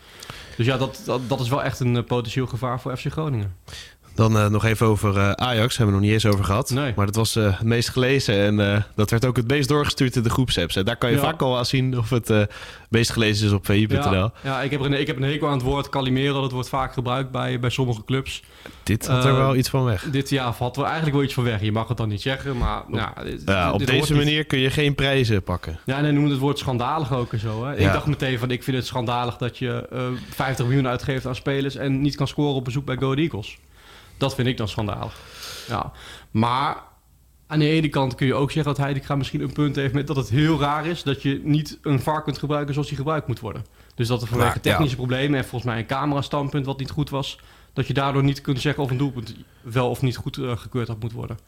Dus 0.56 0.66
ja, 0.66 0.76
dat, 0.76 1.02
dat, 1.04 1.20
dat 1.28 1.40
is 1.40 1.48
wel 1.48 1.62
echt 1.62 1.80
een 1.80 1.96
eh, 1.96 2.04
potentieel 2.04 2.46
gevaar 2.46 2.80
voor 2.80 2.96
FC 2.96 3.06
Groningen. 3.06 3.56
Dan 4.20 4.38
eh, 4.38 4.46
nog 4.46 4.64
even 4.64 4.86
over 4.86 5.16
eh, 5.18 5.30
Ajax, 5.30 5.76
hebben 5.76 5.94
we 5.94 6.00
nog 6.00 6.10
niet 6.10 6.22
eens 6.24 6.32
over 6.34 6.44
gehad. 6.44 6.70
Nee. 6.70 6.92
Maar 6.96 7.06
dat 7.06 7.14
was 7.14 7.36
eh, 7.36 7.44
het 7.58 7.66
meest 7.66 7.88
gelezen 7.88 8.34
en 8.60 8.84
dat 8.94 9.10
werd 9.10 9.24
ook 9.24 9.36
het 9.36 9.48
meest 9.48 9.68
doorgestuurd 9.68 10.16
in 10.16 10.22
de 10.22 10.30
groepsapps. 10.30 10.76
En 10.76 10.84
daar 10.84 10.96
kan 10.96 11.10
je 11.10 11.16
Ja. 11.16 11.22
vaak 11.22 11.42
al 11.42 11.56
aan 11.58 11.66
zien 11.66 11.98
of 11.98 12.10
het 12.10 12.32
meest 12.88 13.10
gelezen 13.10 13.46
is 13.46 13.52
op 13.52 13.66
vi.nl. 13.66 14.12
Ja, 14.12 14.32
ja 14.42 14.60
ik, 14.62 14.70
heb 14.70 14.80
een, 14.80 14.92
ik 14.92 15.06
heb 15.06 15.16
een 15.16 15.22
hekel 15.22 15.46
aan 15.46 15.52
het 15.52 15.62
woord 15.62 15.88
Calimero. 15.88 16.40
Dat 16.40 16.52
wordt 16.52 16.68
vaak 16.68 16.92
gebruikt 16.92 17.30
bij, 17.30 17.60
bij 17.60 17.70
sommige 17.70 18.04
clubs. 18.04 18.42
Dit 18.82 19.06
had 19.06 19.24
er 19.24 19.36
wel 19.36 19.56
iets 19.56 19.68
van 19.68 19.84
weg. 19.84 20.02
Dit 20.10 20.30
jaar 20.30 20.54
valt 20.54 20.76
er 20.76 20.82
eigenlijk 20.84 21.14
wel 21.14 21.24
iets 21.24 21.34
van 21.34 21.44
weg. 21.44 21.60
Je 21.62 21.72
mag 21.72 21.88
het 21.88 21.96
dan 21.96 22.08
niet 22.08 22.22
zeggen, 22.22 22.56
maar... 22.56 22.82
nou, 22.88 23.08
dit- 23.24 23.42
Ja, 23.44 23.72
op 23.72 23.78
hoort 23.78 23.86
deze 23.90 24.12
niet. 24.12 24.24
manier 24.24 24.44
kun 24.44 24.58
je 24.58 24.70
geen 24.70 24.94
prijzen 24.94 25.42
pakken. 25.42 25.78
Ja, 25.86 25.96
en 25.96 26.02
hij 26.04 26.12
noemde 26.12 26.30
het 26.30 26.38
woord 26.40 26.58
schandalig 26.58 27.12
ook 27.12 27.32
en 27.32 27.38
zo. 27.38 27.64
Hè? 27.64 27.70
Ja. 27.72 27.76
Ik 27.86 27.92
dacht 27.92 28.06
meteen 28.06 28.38
van, 28.38 28.50
ik 28.50 28.62
vind 28.62 28.76
het 28.76 28.86
schandalig 28.86 29.36
dat 29.36 29.58
je 29.58 29.88
eh 29.92 30.00
50 30.34 30.66
miljoen 30.66 30.88
uitgeeft 30.88 31.26
aan 31.26 31.34
spelers 31.34 31.76
en 31.76 32.00
niet 32.00 32.16
kan 32.16 32.28
scoren 32.28 32.54
op 32.54 32.64
bezoek 32.64 32.84
bij 32.84 32.96
Go 32.96 33.14
Eagles. 33.14 33.58
Dat 34.20 34.34
vind 34.34 34.48
ik 34.48 34.56
dan 34.56 34.68
schandalig. 34.68 35.14
Ja, 35.68 35.92
maar 36.30 36.76
aan 37.46 37.58
de 37.58 37.68
ene 37.68 37.88
kant 37.88 38.14
kun 38.14 38.26
je 38.26 38.34
ook 38.34 38.50
zeggen 38.50 38.74
dat 38.74 38.84
Heitinga 38.84 39.16
misschien 39.16 39.40
een 39.40 39.52
punt 39.52 39.76
heeft 39.76 39.94
met 39.94 40.06
dat 40.06 40.16
het 40.16 40.28
heel 40.28 40.60
raar 40.60 40.86
is 40.86 41.02
dat 41.02 41.22
je 41.22 41.40
niet 41.44 41.78
een 41.82 42.00
VAR 42.00 42.22
kunt 42.22 42.38
gebruiken 42.38 42.72
zoals 42.72 42.88
die 42.88 42.96
gebruikt 42.96 43.26
moet 43.26 43.40
worden. 43.40 43.64
Dus 43.94 44.08
dat 44.08 44.22
er 44.22 44.28
vanwege 44.28 44.50
Nou, 44.50 44.60
ja. 44.62 44.70
technische 44.70 44.96
problemen 44.96 45.38
en 45.38 45.44
volgens 45.44 45.70
mij 45.70 45.80
een 45.80 45.86
camerastandpunt 45.86 46.66
wat 46.66 46.78
niet 46.78 46.90
goed 46.90 47.10
was, 47.10 47.38
dat 47.72 47.86
je 47.86 47.94
daardoor 47.94 48.22
niet 48.22 48.40
kunt 48.40 48.60
zeggen 48.60 48.82
of 48.82 48.90
een 48.90 48.96
doelpunt 48.96 49.34
wel 49.62 49.90
of 49.90 50.02
niet 50.02 50.16
goed 50.16 50.38
eh, 50.38 50.56
gekeurd 50.56 50.88
had 50.88 51.00
moet 51.00 51.12
worden. 51.12 51.38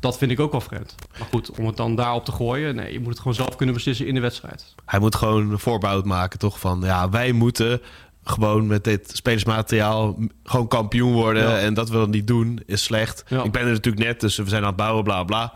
Dat 0.00 0.18
vind 0.18 0.30
ik 0.30 0.40
ook 0.40 0.52
wel 0.52 0.60
vreemd. 0.60 0.94
Maar 1.18 1.28
goed, 1.30 1.50
om 1.50 1.66
het 1.66 1.76
dan 1.76 1.94
daarop 1.94 2.24
te 2.24 2.32
gooien, 2.32 2.74
nee, 2.74 2.92
je 2.92 2.98
moet 2.98 3.08
het 3.08 3.18
gewoon 3.18 3.34
zelf 3.34 3.56
kunnen 3.56 3.74
beslissen 3.74 4.06
in 4.06 4.14
de 4.14 4.20
wedstrijd. 4.20 4.74
Hij 4.84 4.98
moet 5.00 5.14
gewoon 5.14 5.50
een 5.50 5.58
voorbouw 5.58 6.02
maken, 6.02 6.38
toch? 6.38 6.58
Van 6.58 6.80
ja, 6.80 7.08
wij 7.08 7.32
moeten 7.32 7.80
gewoon 8.24 8.66
met 8.66 8.84
dit 8.84 9.10
spelersmateriaal 9.14 10.18
gewoon 10.44 10.68
kampioen 10.68 11.12
worden. 11.12 11.42
Ja. 11.42 11.58
En 11.58 11.74
dat 11.74 11.88
we 11.88 11.96
dat 11.96 12.08
niet 12.08 12.26
doen, 12.26 12.60
is 12.66 12.82
slecht. 12.82 13.24
Ja. 13.28 13.42
Ik 13.42 13.52
ben 13.52 13.62
er 13.62 13.72
natuurlijk 13.72 14.04
net, 14.04 14.20
dus 14.20 14.36
we 14.36 14.48
zijn 14.48 14.62
aan 14.62 14.68
het 14.68 14.76
bouwen, 14.76 15.04
bla 15.04 15.24
bla. 15.24 15.52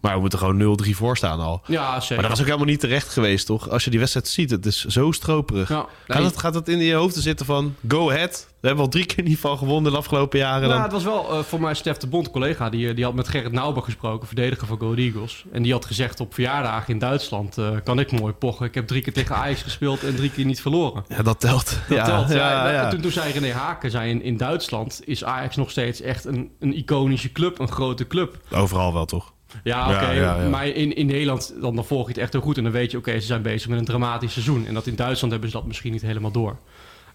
Maar 0.00 0.14
we 0.14 0.20
moeten 0.20 0.38
gewoon 0.38 0.78
0-3 0.86 0.90
voor 0.90 1.16
staan 1.16 1.40
al. 1.40 1.62
Ja, 1.66 2.00
zeker. 2.00 2.14
Maar 2.14 2.22
dat 2.22 2.30
was 2.30 2.40
ook 2.40 2.46
helemaal 2.46 2.66
niet 2.66 2.80
terecht 2.80 3.08
geweest, 3.08 3.46
toch? 3.46 3.68
Als 3.68 3.84
je 3.84 3.90
die 3.90 3.98
wedstrijd 3.98 4.28
ziet, 4.28 4.50
het 4.50 4.66
is 4.66 4.84
zo 4.84 5.12
stroperig. 5.12 5.68
Ja, 5.68 5.86
Gaat, 6.06 6.22
het, 6.22 6.38
gaat 6.38 6.54
het 6.54 6.68
in 6.68 6.78
je 6.78 6.94
hoofd 6.94 7.14
te 7.14 7.20
zitten 7.20 7.46
van 7.46 7.74
go 7.88 8.10
ahead? 8.10 8.48
We 8.60 8.66
hebben 8.66 8.84
al 8.84 8.90
drie 8.90 9.06
keer 9.06 9.24
niet 9.24 9.38
van 9.38 9.58
gewonnen 9.58 9.92
de 9.92 9.98
afgelopen 9.98 10.38
jaren. 10.38 10.60
nou, 10.60 10.72
Dan. 10.72 10.82
het 10.82 10.92
was 10.92 11.04
wel 11.04 11.30
eh, 11.32 11.42
voor 11.42 11.60
mij 11.60 11.74
Stef 11.74 11.96
de 11.96 12.06
Bond, 12.06 12.30
collega, 12.30 12.70
die, 12.70 12.88
eh, 12.88 12.94
die 12.94 13.04
had 13.04 13.14
met 13.14 13.28
Gerrit 13.28 13.52
Nauber 13.52 13.82
gesproken, 13.82 14.26
verdediger 14.26 14.66
van 14.66 14.78
Go 14.78 14.94
Eagles. 14.94 15.44
En 15.52 15.62
die 15.62 15.72
had 15.72 15.84
gezegd 15.84 16.20
op 16.20 16.34
verjaardagen 16.34 16.92
in 16.92 16.98
Duitsland, 16.98 17.58
eh, 17.58 17.70
kan 17.84 17.98
ik 17.98 18.20
mooi 18.20 18.32
pochen. 18.32 18.66
Ik 18.66 18.74
heb 18.74 18.86
drie 18.86 19.02
keer 19.02 19.12
tegen 19.12 19.36
Ajax 19.36 19.62
gespeeld 19.62 20.04
en 20.04 20.14
drie 20.16 20.30
keer 20.30 20.44
niet 20.44 20.60
verloren. 20.60 21.04
Ja, 21.08 21.22
dat 21.22 21.40
telt. 21.40 21.78
Dat 21.88 21.98
ja, 21.98 22.04
telt. 22.04 22.28
Ja, 22.28 22.36
Ja, 22.36 22.72
ja. 22.72 22.84
En 22.84 22.90
toen, 22.90 23.00
toen 23.00 23.10
zei 23.10 23.32
René 23.32 23.52
Haken, 23.52 23.90
zei 23.90 24.10
in, 24.10 24.22
in 24.22 24.36
Duitsland 24.36 25.00
is 25.04 25.24
Ajax 25.24 25.56
nog 25.56 25.70
steeds 25.70 26.00
echt 26.00 26.24
een, 26.24 26.50
een 26.58 26.76
iconische 26.76 27.32
club, 27.32 27.58
een 27.58 27.72
grote 27.72 28.06
club. 28.06 28.36
Overal 28.50 28.92
wel, 28.92 29.04
toch? 29.04 29.32
Ja, 29.64 29.84
oké. 29.88 30.10
Ja, 30.10 30.12
ja, 30.12 30.42
ja. 30.42 30.48
Maar 30.48 30.66
in, 30.66 30.96
in 30.96 31.06
Nederland, 31.06 31.54
dan, 31.60 31.74
dan 31.74 31.84
volg 31.84 32.02
je 32.06 32.12
het 32.12 32.22
echt 32.22 32.32
heel 32.32 32.42
goed. 32.42 32.56
En 32.56 32.62
dan 32.62 32.72
weet 32.72 32.90
je, 32.90 32.96
oké, 32.96 33.20
ze 33.20 33.26
zijn 33.26 33.42
bezig 33.42 33.68
met 33.68 33.78
een 33.78 33.84
dramatisch 33.84 34.32
seizoen. 34.32 34.66
En 34.66 34.74
dat 34.74 34.86
in 34.86 34.94
Duitsland 34.96 35.32
hebben 35.32 35.50
ze 35.50 35.56
dat 35.56 35.66
misschien 35.66 35.92
niet 35.92 36.02
helemaal 36.02 36.30
door. 36.30 36.56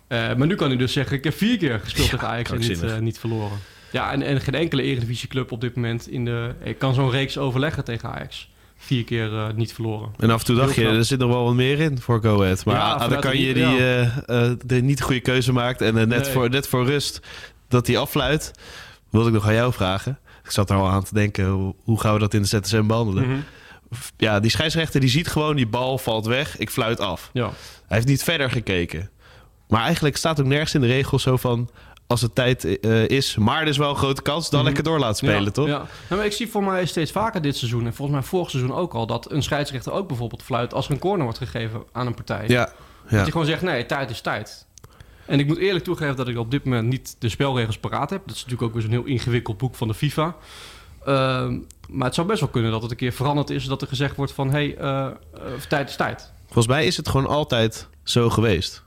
Eh, 0.08 0.36
maar 0.36 0.48
nu 0.48 0.56
kan 0.56 0.68
hij 0.68 0.78
dus 0.78 0.94
zeggen, 0.94 1.18
ik 1.18 1.24
heb 1.24 1.34
vier 1.34 1.58
keer 1.58 1.80
gespeeld 1.80 2.10
tegen 2.10 2.28
Ajax 2.28 2.52
en 2.52 2.60
niet, 2.60 2.84
eh, 2.84 2.98
niet 2.98 3.20
verloren. 3.20 3.58
Ja, 3.92 4.12
en, 4.12 4.22
en 4.22 4.42
geen 4.42 4.54
enkele 4.56 4.82
Eredivisieclub 4.82 5.52
op 5.52 5.62
dit 5.62 5.76
moment 5.76 6.08
in 6.08 6.26
de... 6.26 6.54
Ik 6.64 6.78
kan 6.80 6.94
zo'n 6.94 7.10
reeks 7.12 7.38
overleggen 7.38 7.84
tegen 7.84 8.10
Ajax. 8.10 8.50
Vier 8.78 9.04
keer 9.04 9.34
eh, 9.38 9.48
niet 9.56 9.74
verloren. 9.74 10.10
En 10.20 10.30
af 10.30 10.40
en 10.40 10.46
toe 10.46 10.56
dacht 10.56 10.76
je, 10.76 10.88
er 10.88 11.06
zit 11.06 11.20
nog 11.20 11.30
wel 11.30 11.44
wat 11.44 11.54
meer 11.54 11.80
in 11.80 12.00
voor 12.00 12.22
Go 12.22 12.42
Ahead. 12.42 12.66
Maar 12.66 12.80
ah, 12.80 13.10
dan 13.10 13.20
kan 13.20 13.38
je 13.40 13.54
die 13.54 13.64
eh, 13.64 14.02
eh, 14.04 14.52
de 14.66 14.82
niet 14.82 15.02
goede 15.02 15.20
keuze 15.20 15.52
maakt 15.54 15.82
en 15.82 15.88
eh, 15.98 16.06
net, 16.06 16.24
Nee. 16.24 16.32
voor, 16.32 16.50
net 16.50 16.68
voor 16.68 16.86
rust 16.86 17.20
dat 17.68 17.88
hij 17.88 17.98
affluit. 17.98 18.52
Wilde 19.10 19.28
ik 19.28 19.34
nog 19.34 19.48
aan 19.48 19.54
jou 19.54 19.74
vragen. 19.74 20.20
Ik 20.46 20.52
zat 20.52 20.70
er 20.70 20.76
al 20.76 20.88
aan 20.90 21.04
te 21.04 21.14
denken, 21.14 21.46
hoe, 21.48 21.76
hoe 21.84 22.00
gaan 22.00 22.14
we 22.14 22.20
dat 22.20 22.34
in 22.34 22.42
de 22.42 22.48
ZSM 22.48 22.86
behandelen? 22.88 23.28
Mhm. 23.30 23.38
Ja, 24.18 24.40
die 24.40 24.52
scheidsrechter 24.52 25.00
die 25.00 25.10
ziet 25.10 25.28
gewoon, 25.28 25.56
die 25.56 25.68
bal 25.68 25.98
valt 25.98 26.26
weg, 26.26 26.58
ik 26.58 26.70
fluit 26.70 27.00
af. 27.00 27.30
Ja. 27.34 27.44
Hij 27.88 27.98
heeft 27.98 28.08
niet 28.08 28.24
verder 28.24 28.52
gekeken. 28.52 29.10
Maar 29.68 29.82
eigenlijk 29.82 30.18
staat 30.18 30.40
ook 30.40 30.46
nergens 30.46 30.74
in 30.74 30.82
de 30.82 30.88
regels 30.88 31.24
zo 31.24 31.38
van... 31.38 31.70
als 32.08 32.22
het 32.22 32.36
tijd 32.36 32.80
eh, 32.80 33.08
is, 33.08 33.36
maar 33.36 33.62
er 33.62 33.68
is 33.68 33.78
wel 33.78 33.90
een 33.90 33.96
grote 33.96 34.22
kans... 34.22 34.50
dan 34.50 34.56
Mhm. 34.60 34.66
lekker 34.68 34.84
door 34.84 35.00
laten 35.00 35.16
spelen, 35.16 35.44
ja, 35.44 35.52
toch? 35.52 35.68
Ja. 35.68 35.78
Nou, 35.78 35.88
maar 36.10 36.26
ik 36.26 36.32
zie 36.32 36.48
voor 36.48 36.64
mij 36.64 36.86
steeds 36.86 37.12
vaker 37.12 37.42
dit 37.42 37.58
seizoen... 37.58 37.86
en 37.86 37.94
volgens 37.94 38.18
mij 38.18 38.28
vorig 38.28 38.50
seizoen 38.50 38.74
ook 38.76 38.94
al... 38.94 39.06
dat 39.08 39.32
een 39.32 39.44
scheidsrechter 39.44 39.92
ook 39.92 40.08
bijvoorbeeld 40.08 40.44
fluit... 40.44 40.74
als 40.74 40.86
er 40.86 40.92
een 40.92 41.00
corner 41.00 41.24
wordt 41.24 41.38
gegeven 41.38 41.84
aan 41.92 42.08
een 42.08 42.14
partij. 42.16 42.48
ja. 42.48 42.64
Dat 43.04 43.14
ja. 43.14 43.26
je 43.26 43.32
gewoon 43.32 43.46
zegt, 43.48 43.62
nee, 43.62 43.86
tijd 43.86 44.10
is 44.10 44.22
tijd. 44.22 44.68
En 45.28 45.40
ik 45.40 45.48
moet 45.48 45.58
eerlijk 45.58 45.84
toegeven 45.86 46.16
dat 46.16 46.28
ik 46.28 46.38
op 46.38 46.52
dit 46.52 46.64
moment 46.64 46.88
niet 46.88 47.16
de 47.20 47.30
spelregels 47.30 47.78
paraat 47.78 48.10
heb. 48.10 48.22
Dat 48.26 48.36
is 48.36 48.44
natuurlijk 48.44 48.62
ook 48.68 48.74
weer 48.74 48.82
zo'n 48.82 48.92
heel 48.92 49.04
ingewikkeld 49.14 49.58
boek 49.58 49.76
van 49.76 49.88
de 49.88 49.94
FIFA. 49.94 50.36
Ehm, 51.06 51.60
maar 51.90 52.06
het 52.06 52.16
zou 52.16 52.28
best 52.28 52.40
wel 52.40 52.50
kunnen 52.50 52.72
dat 52.72 52.82
het 52.82 52.92
een 52.92 52.98
keer 52.98 53.12
veranderd 53.12 53.50
is... 53.50 53.66
dat 53.66 53.82
er 53.82 53.88
gezegd 53.88 54.16
wordt 54.16 54.32
van, 54.32 54.48
hé, 54.52 54.54
hey, 54.54 54.78
eh, 54.78 55.06
eh, 55.06 55.12
tijd 55.70 55.90
is 55.90 55.96
tijd. 55.96 56.32
Volgens 56.46 56.68
mij 56.68 56.86
is 56.86 56.98
het 56.98 57.10
gewoon 57.10 57.28
altijd 57.28 57.88
zo 58.04 58.30
geweest. 58.30 58.84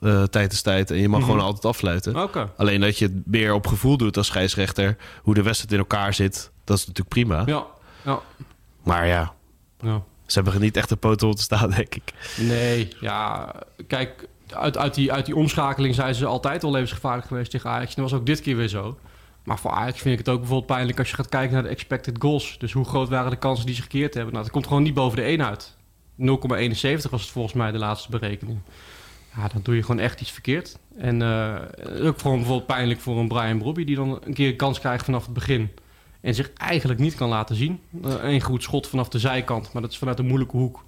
Eh, 0.00 0.22
tijd 0.22 0.52
is 0.52 0.62
tijd 0.62 0.90
en 0.90 0.96
je 0.96 1.08
mag 1.08 1.20
Mhm. 1.20 1.28
gewoon 1.28 1.44
altijd 1.44 1.64
afsluiten. 1.64 2.16
Oké. 2.22 2.52
Alleen 2.56 2.80
dat 2.80 2.98
je 2.98 3.04
het 3.04 3.26
meer 3.26 3.52
op 3.54 3.66
gevoel 3.66 3.96
doet 3.96 4.16
als 4.16 4.26
scheidsrechter... 4.26 4.96
hoe 5.22 5.34
de 5.34 5.42
wedstrijd 5.42 5.72
in 5.72 5.78
elkaar 5.78 6.14
zit, 6.14 6.50
dat 6.64 6.76
is 6.78 6.86
natuurlijk 6.86 7.14
prima. 7.14 7.42
Ja, 7.46 7.66
ja, 8.04 8.20
Maar 8.82 9.06
ja, 9.06 9.32
ja. 9.80 10.02
ze 10.26 10.34
hebben 10.34 10.52
er 10.54 10.60
niet 10.60 10.76
echt 10.76 10.90
een 10.90 10.98
poten 10.98 11.28
op 11.28 11.36
te 11.36 11.42
staan, 11.42 11.70
denk 11.76 11.94
ik. 11.94 12.12
Nee, 12.36 12.88
ja, 13.00 13.54
kijk, 13.86 14.28
uit, 14.54 14.76
uit, 14.76 14.94
die, 14.94 15.12
uit 15.12 15.26
die 15.26 15.36
omschakeling 15.36 15.94
zijn 15.94 16.14
ze 16.14 16.26
altijd 16.26 16.64
al 16.64 16.70
levensgevaarlijk 16.70 17.26
geweest 17.26 17.50
tegen 17.50 17.70
Ajax. 17.70 17.94
En 17.94 18.02
dat 18.02 18.10
was 18.10 18.20
ook 18.20 18.26
dit 18.26 18.40
keer 18.40 18.56
weer 18.56 18.68
zo. 18.68 18.98
Maar 19.44 19.58
voor 19.58 19.70
Ajax 19.70 20.00
vind 20.00 20.12
ik 20.12 20.18
het 20.18 20.28
ook 20.28 20.38
bijvoorbeeld 20.38 20.70
pijnlijk 20.70 20.98
als 20.98 21.10
je 21.10 21.16
gaat 21.16 21.28
kijken 21.28 21.52
naar 21.52 21.62
de 21.62 21.68
expected 21.68 22.16
goals. 22.18 22.58
Dus 22.58 22.72
hoe 22.72 22.84
groot 22.84 23.08
waren 23.08 23.30
de 23.30 23.36
kansen 23.36 23.66
die 23.66 23.74
ze 23.74 23.82
gekeerd 23.82 24.14
hebben? 24.14 24.32
Nou, 24.32 24.44
het 24.44 24.52
komt 24.52 24.66
gewoon 24.66 24.82
niet 24.82 24.94
boven 24.94 25.16
de 25.16 25.22
1 25.22 25.44
uit. 25.44 25.76
0,71 26.18 27.10
was 27.10 27.22
het 27.22 27.30
volgens 27.30 27.54
mij 27.54 27.72
de 27.72 27.78
laatste 27.78 28.10
berekening. 28.10 28.58
Ja, 29.36 29.48
dan 29.48 29.60
doe 29.62 29.74
je 29.74 29.82
gewoon 29.82 30.00
echt 30.00 30.20
iets 30.20 30.30
verkeerd. 30.30 30.78
En 30.96 31.22
eh, 31.22 32.06
ook 32.06 32.18
gewoon 32.18 32.36
bijvoorbeeld 32.36 32.66
pijnlijk 32.66 33.00
voor 33.00 33.18
een 33.18 33.28
Brian 33.28 33.58
Brobby... 33.58 33.84
die 33.84 33.96
dan 33.96 34.18
een 34.24 34.34
keer 34.34 34.48
een 34.48 34.56
kans 34.56 34.80
krijgt 34.80 35.04
vanaf 35.04 35.24
het 35.24 35.34
begin. 35.34 35.70
En 36.20 36.34
zich 36.34 36.52
eigenlijk 36.52 37.00
niet 37.00 37.14
kan 37.14 37.28
laten 37.28 37.56
zien. 37.56 37.80
Een 38.02 38.40
goed 38.40 38.62
schot 38.62 38.86
vanaf 38.86 39.08
de 39.08 39.18
zijkant, 39.18 39.72
maar 39.72 39.82
dat 39.82 39.90
is 39.90 39.98
vanuit 39.98 40.18
een 40.18 40.26
moeilijke 40.26 40.56
hoek. 40.56 40.84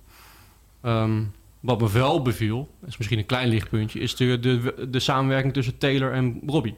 Ehm, 0.81 1.23
wat 1.65 1.81
me 1.81 1.91
wel 1.91 2.23
beviel, 2.23 2.69
is 2.87 2.97
misschien 2.97 3.19
een 3.19 3.27
klein 3.27 3.49
lichtpuntje, 3.49 4.01
is 4.01 4.17
de, 4.17 4.39
de, 4.41 4.89
de 4.91 5.01
samenwerking 5.01 5.53
tussen 5.53 5.79
Taylor 5.79 6.13
en 6.13 6.41
Robbie. 6.47 6.75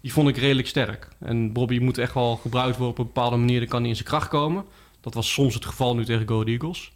Die 0.00 0.12
vond 0.12 0.28
ik 0.28 0.36
redelijk 0.36 0.68
sterk. 0.68 1.08
En 1.18 1.50
Robbie 1.54 1.80
moet 1.80 1.98
echt 1.98 2.14
wel 2.14 2.36
gebruikt 2.36 2.76
worden 2.76 2.92
op 2.92 2.98
een 2.98 3.12
bepaalde 3.12 3.36
manier. 3.36 3.58
Dan 3.58 3.68
kan 3.68 3.80
hij 3.80 3.88
in 3.88 3.94
zijn 3.94 4.08
kracht 4.08 4.28
komen. 4.28 4.64
Dat 5.00 5.14
was 5.14 5.32
soms 5.32 5.54
het 5.54 5.64
geval 5.64 5.94
nu 5.94 6.04
tegen 6.04 6.28
Go 6.28 6.42
Eagles. 6.42 6.92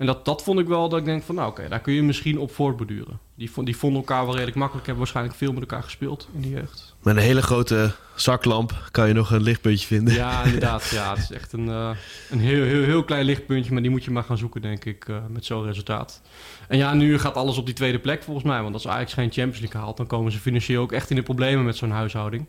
En 0.00 0.06
dat, 0.06 0.24
dat 0.24 0.42
vond 0.42 0.58
ik 0.58 0.66
wel 0.66 0.88
dat 0.88 0.98
ik 0.98 1.04
denk 1.04 1.22
van, 1.22 1.34
nou 1.34 1.50
oké, 1.50 1.68
daar 1.68 1.80
kun 1.80 1.92
je 1.92 2.02
misschien 2.02 2.38
op 2.38 2.52
voortborduren. 2.52 3.18
Die, 3.34 3.50
die 3.64 3.76
vonden 3.76 4.00
elkaar 4.00 4.24
wel 4.24 4.32
redelijk 4.32 4.56
makkelijk. 4.56 4.86
Hebben 4.86 5.04
waarschijnlijk 5.04 5.38
veel 5.38 5.52
met 5.52 5.60
elkaar 5.60 5.82
gespeeld 5.82 6.28
in 6.34 6.40
die 6.40 6.50
jeugd. 6.50 6.94
Met 7.02 7.16
een 7.16 7.22
hele 7.22 7.42
grote 7.42 7.92
zaklamp 8.14 8.88
kan 8.90 9.08
je 9.08 9.14
nog 9.14 9.30
een 9.30 9.42
lichtpuntje 9.42 9.86
vinden. 9.86 10.14
Ja, 10.14 10.42
inderdaad. 10.44 10.88
ja, 10.88 11.10
het 11.10 11.18
is 11.18 11.30
echt 11.30 11.52
een, 11.52 11.66
uh, 11.66 11.90
een 12.30 12.40
heel, 12.40 12.62
heel, 12.62 12.82
heel 12.82 13.04
klein 13.04 13.24
lichtpuntje. 13.24 13.72
Maar 13.72 13.82
die 13.82 13.90
moet 13.90 14.04
je 14.04 14.10
maar 14.10 14.22
gaan 14.22 14.38
zoeken, 14.38 14.62
denk 14.62 14.84
ik, 14.84 15.08
uh, 15.08 15.16
met 15.28 15.44
zo'n 15.44 15.64
resultaat. 15.64 16.20
En 16.68 16.78
ja, 16.78 16.94
nu 16.94 17.18
gaat 17.18 17.34
alles 17.34 17.58
op 17.58 17.66
die 17.66 17.74
tweede 17.74 17.98
plek 17.98 18.22
volgens 18.22 18.46
mij. 18.46 18.62
Want 18.62 18.74
als 18.74 18.88
Ajax 18.88 19.12
geen 19.12 19.32
Champions 19.32 19.60
League 19.60 19.80
haalt, 19.80 19.96
dan 19.96 20.06
komen 20.06 20.32
ze 20.32 20.38
financieel 20.38 20.82
ook 20.82 20.92
echt 20.92 21.10
in 21.10 21.16
de 21.16 21.22
problemen 21.22 21.64
met 21.64 21.76
zo'n 21.76 21.90
huishouding. 21.90 22.46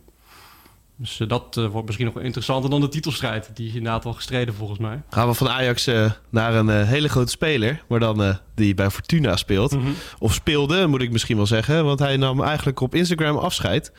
Dus 1.02 1.20
uh, 1.20 1.28
dat 1.28 1.56
uh, 1.60 1.68
wordt 1.68 1.86
misschien 1.86 2.06
nog 2.06 2.16
wel 2.16 2.24
interessanter 2.24 2.70
dan 2.70 2.82
de 2.82 2.88
titelstrijd. 2.88 3.52
Die 3.54 3.68
is 3.68 3.74
inderdaad 3.74 4.04
wel 4.04 4.14
gestreden 4.14 4.54
volgens 4.54 4.80
mij. 4.80 5.02
Gaan 5.10 5.28
we 5.28 5.34
van 5.34 5.50
Ajax 5.50 5.88
uh, 5.88 6.12
naar 6.30 6.56
een 6.56 6.86
hele 6.86 7.10
grote 7.10 7.32
speler. 7.32 7.84
Maar 7.88 8.00
dan 8.00 8.40
die 8.56 8.74
bij 8.74 8.90
Fortuna 8.90 9.36
speelt. 9.36 9.72
Mm 9.72 9.82
-hmm. 9.82 9.96
Of 10.20 10.34
speelde, 10.34 10.88
moet 10.88 11.02
ik 11.02 11.12
misschien 11.12 11.38
wel 11.38 11.46
zeggen. 11.46 11.86
Want 11.86 12.00
hij 12.00 12.18
nam 12.18 12.44
eigenlijk 12.44 12.80
op 12.80 12.96
Instagram 12.96 13.38
afscheid. 13.38 13.92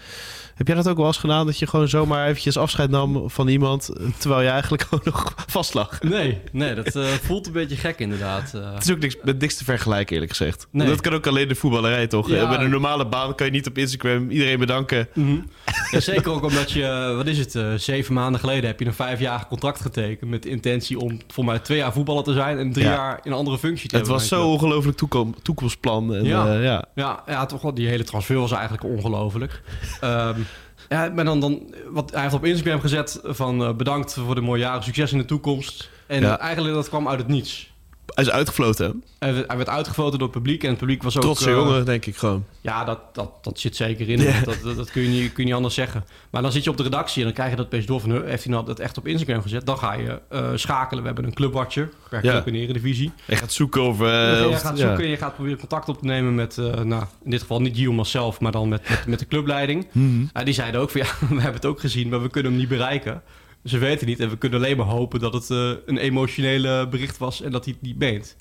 Heb 0.54 0.66
jij 0.66 0.76
dat 0.76 0.88
ook 0.88 0.97
wel 0.97 1.06
eens 1.06 1.16
gedaan? 1.16 1.47
Dat 1.47 1.59
je 1.59 1.66
gewoon 1.66 1.88
zomaar 1.88 2.28
eventjes 2.28 2.56
afscheid 2.56 2.90
nam 2.90 3.30
van 3.30 3.49
iemand... 3.49 3.90
terwijl 4.18 4.42
je 4.42 4.49
eigenlijk 4.49 4.82
gewoon 4.88 5.04
nog 5.04 5.35
vast 5.47 5.75
lag? 5.75 6.02
Nee, 6.02 6.40
nee 6.52 6.75
dat 6.75 6.99
voelt 7.26 7.47
een 7.47 7.52
beetje 7.52 7.76
gek 7.76 7.99
inderdaad. 7.99 8.52
Het 8.52 8.85
is 8.85 8.90
ook 8.90 8.99
niks, 8.99 9.16
met 9.23 9.40
niks 9.40 9.56
te 9.56 9.64
vergelijken 9.64 10.12
eerlijk 10.12 10.37
gezegd. 10.37 10.66
Nee. 10.71 10.87
Dat 10.87 11.00
kan 11.00 11.14
ook 11.14 11.26
alleen 11.26 11.49
de 11.49 11.54
voetballerij 11.54 12.06
toch? 12.06 12.28
Ja. 12.28 12.50
Met 12.50 12.61
een 12.61 12.71
normale 12.71 13.06
baan 13.06 13.35
kan 13.35 13.47
je 13.47 13.52
niet 13.52 13.66
op 13.66 13.78
Instagram 13.78 14.30
iedereen 14.30 14.59
bedanken. 14.59 15.09
Mm 15.14 15.26
-hmm. 15.26 15.49
ja, 15.90 16.00
zeker 16.00 16.32
ook 16.32 16.44
omdat 16.44 16.73
je, 16.73 16.91
wat 17.16 17.26
is 17.26 17.38
het, 17.38 17.54
uh, 17.54 17.72
zeven 17.75 18.14
maanden 18.14 18.40
geleden 18.40 18.66
heb 18.66 18.80
je 18.80 18.87
een 18.87 18.94
vijfjarig 18.94 19.49
contract 19.49 19.80
getekend... 19.80 20.30
met 20.30 20.42
de 20.42 20.49
intentie 20.49 20.99
om 20.99 21.18
voor 21.28 21.44
mij 21.44 21.58
twee 21.58 21.78
jaar 21.78 21.92
voetballer 21.92 22.25
te 22.25 22.32
zijn... 22.32 22.58
en 22.58 22.72
drie 22.72 22.84
ja. 22.84 22.92
jaar 22.92 23.20
in 23.22 23.30
een 23.30 23.38
andere 23.38 23.58
functie 23.58 23.88
te 23.88 23.96
het 23.96 24.06
hebben. 24.06 24.22
Het 24.22 24.30
was 24.30 24.40
zo 24.40 24.50
ongelooflijk 24.50 24.96
toekom 24.96 25.34
toekomstplan. 25.42 26.14
En, 26.14 26.25
ja. 26.25 26.52
ja. 26.54 26.84
Ja, 26.94 27.22
ja, 27.26 27.46
toch 27.46 27.62
wel. 27.62 27.75
Die 27.75 27.88
hele 27.88 28.04
transfer 28.04 28.37
was 28.37 28.52
eigenlijk 28.52 28.84
ongelooflijk. 28.84 29.62
um, 30.04 30.46
ja, 30.88 31.11
maar 31.14 31.25
dan, 31.25 31.40
dan, 31.40 31.75
wat, 31.90 32.11
hij 32.11 32.22
heeft 32.22 32.34
op 32.34 32.44
Instagram 32.44 32.80
gezet 32.80 33.20
van 33.22 33.76
bedankt 33.76 34.14
voor 34.14 34.34
de 34.34 34.40
mooie 34.40 34.61
jaren, 34.61 34.82
succes 34.82 35.12
in 35.12 35.18
de 35.18 35.25
toekomst. 35.25 35.90
En 36.06 36.38
eigenlijk 36.38 36.75
dat 36.75 36.88
kwam 36.88 37.08
uit 37.08 37.18
het 37.18 37.28
niets. 37.28 37.72
Hij 38.14 38.25
is 38.25 38.31
uitgefloten. 38.31 39.02
Hij 39.19 39.35
werd, 39.35 39.47
hij 39.47 39.57
werd 39.57 39.69
uitgefloten 39.69 40.19
door 40.19 40.28
het 40.28 40.37
publiek 40.37 40.62
en 40.62 40.69
het 40.69 40.78
publiek 40.78 41.02
was 41.02 41.16
ook... 41.16 41.23
Trotse 41.23 41.49
eh, 41.50 41.54
jongen, 41.57 41.85
denk 41.85 42.07
ik 42.07 42.16
gewoon. 42.16 42.45
Ja, 42.61 42.85
dat, 42.85 42.99
dat, 43.12 43.31
dat 43.45 43.59
zit 43.61 43.76
zeker 43.76 44.09
in. 44.09 44.45
Dat, 44.45 44.59
dat, 44.62 44.76
dat 44.76 44.90
kun, 44.90 45.02
je 45.02 45.09
niet, 45.09 45.21
kun 45.33 45.42
je 45.42 45.45
niet 45.45 45.54
anders 45.54 45.75
zeggen. 45.75 46.04
Maar 46.31 46.42
dan 46.42 46.52
zit 46.52 46.64
je 46.64 46.71
op 46.71 46.76
de 46.76 46.83
redactie 46.83 47.19
en 47.19 47.25
dan 47.25 47.33
krijg 47.35 47.50
je 47.50 47.57
dat 47.57 47.64
opeens 47.66 47.87
door 47.87 48.00
van... 48.00 48.11
"Huh, 48.11 48.25
heeft 48.25 48.45
hij 48.45 48.52
nou 48.52 48.66
dat 48.66 48.78
echt 48.78 48.99
op 48.99 49.07
Instagram 49.07 49.42
gezet? 49.42 49.66
Dan 49.66 49.78
ga 49.78 49.92
je 49.92 50.21
eh, 50.28 50.50
schakelen. 50.54 51.00
We 51.02 51.07
hebben 51.07 51.25
een 51.26 51.35
clubwatcher 51.35 51.88
per 52.09 52.25
Ja. 52.25 52.31
club 52.33 52.47
in 52.47 52.52
de 52.52 52.59
Eredivisie. 52.59 53.12
Hij 53.25 53.37
gaat 53.37 53.52
zoeken 53.52 53.83
of... 53.83 54.00
eh, 54.00 54.07
Dan 54.07 54.14
ga 54.16 54.38
je 54.40 54.47
of- 54.49 54.61
gaat 54.61 54.78
ja. 54.78 54.87
zoeken 54.87 55.04
en 55.04 55.11
je 55.11 55.16
gaat 55.16 55.35
proberen 55.35 55.59
contact 55.59 55.88
op 55.88 55.99
te 55.99 56.04
nemen 56.04 56.35
met... 56.35 56.59
eh, 56.59 56.81
nou, 56.81 57.04
in 57.25 57.31
dit 57.31 57.40
geval 57.40 57.61
niet 57.61 57.75
Guillaume 57.75 58.04
zelf, 58.04 58.40
maar 58.40 58.52
dan 58.52 58.69
met, 58.69 58.88
met, 58.88 59.07
met 59.07 59.19
de 59.19 59.26
clubleiding. 59.26 59.87
Mhm. 59.92 60.25
Ja, 60.33 60.45
die 60.45 60.54
zeiden 60.54 60.81
ook 60.81 60.90
van 60.90 61.00
ja, 61.00 61.07
we 61.28 61.35
hebben 61.35 61.52
het 61.54 61.66
ook 61.66 61.81
gezien, 61.81 62.09
maar 62.09 62.23
we 62.23 62.28
kunnen 62.31 62.50
hem 62.52 62.61
niet 62.61 62.69
bereiken. 62.71 63.23
Ze 63.64 63.78
weten 63.78 64.07
niet 64.07 64.21
en 64.21 64.28
we 64.31 64.37
kunnen 64.38 64.59
alleen 64.59 64.76
maar 64.76 64.87
hopen 64.87 65.21
dat 65.21 65.33
het 65.33 65.50
eh, 65.50 65.71
een 65.87 65.99
emotionele 65.99 66.88
bericht 66.88 67.19
was 67.19 67.42
en 67.42 67.50
dat 67.50 67.64
hij 67.64 67.75
het 67.75 67.83
niet 67.83 67.99
meent. 67.99 68.37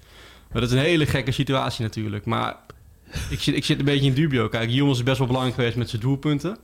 Maar 0.52 0.62
dat 0.62 0.72
is 0.72 0.78
een 0.78 0.84
hele 0.84 1.06
gekke 1.06 1.32
situatie 1.32 1.84
natuurlijk. 1.84 2.26
Maar 2.26 2.58
ik 3.30 3.40
zit, 3.42 3.56
ik 3.56 3.66
zit 3.66 3.80
een 3.80 3.86
beetje 3.86 4.08
in 4.08 4.14
dubio. 4.14 4.48
Kijk, 4.48 4.64
Guillaume 4.64 4.92
is 4.94 5.04
best 5.04 5.18
wel 5.18 5.28
belangrijk 5.28 5.56
geweest 5.58 5.76
met 5.78 5.90
zijn 5.90 6.02
doelpunten. 6.02 6.58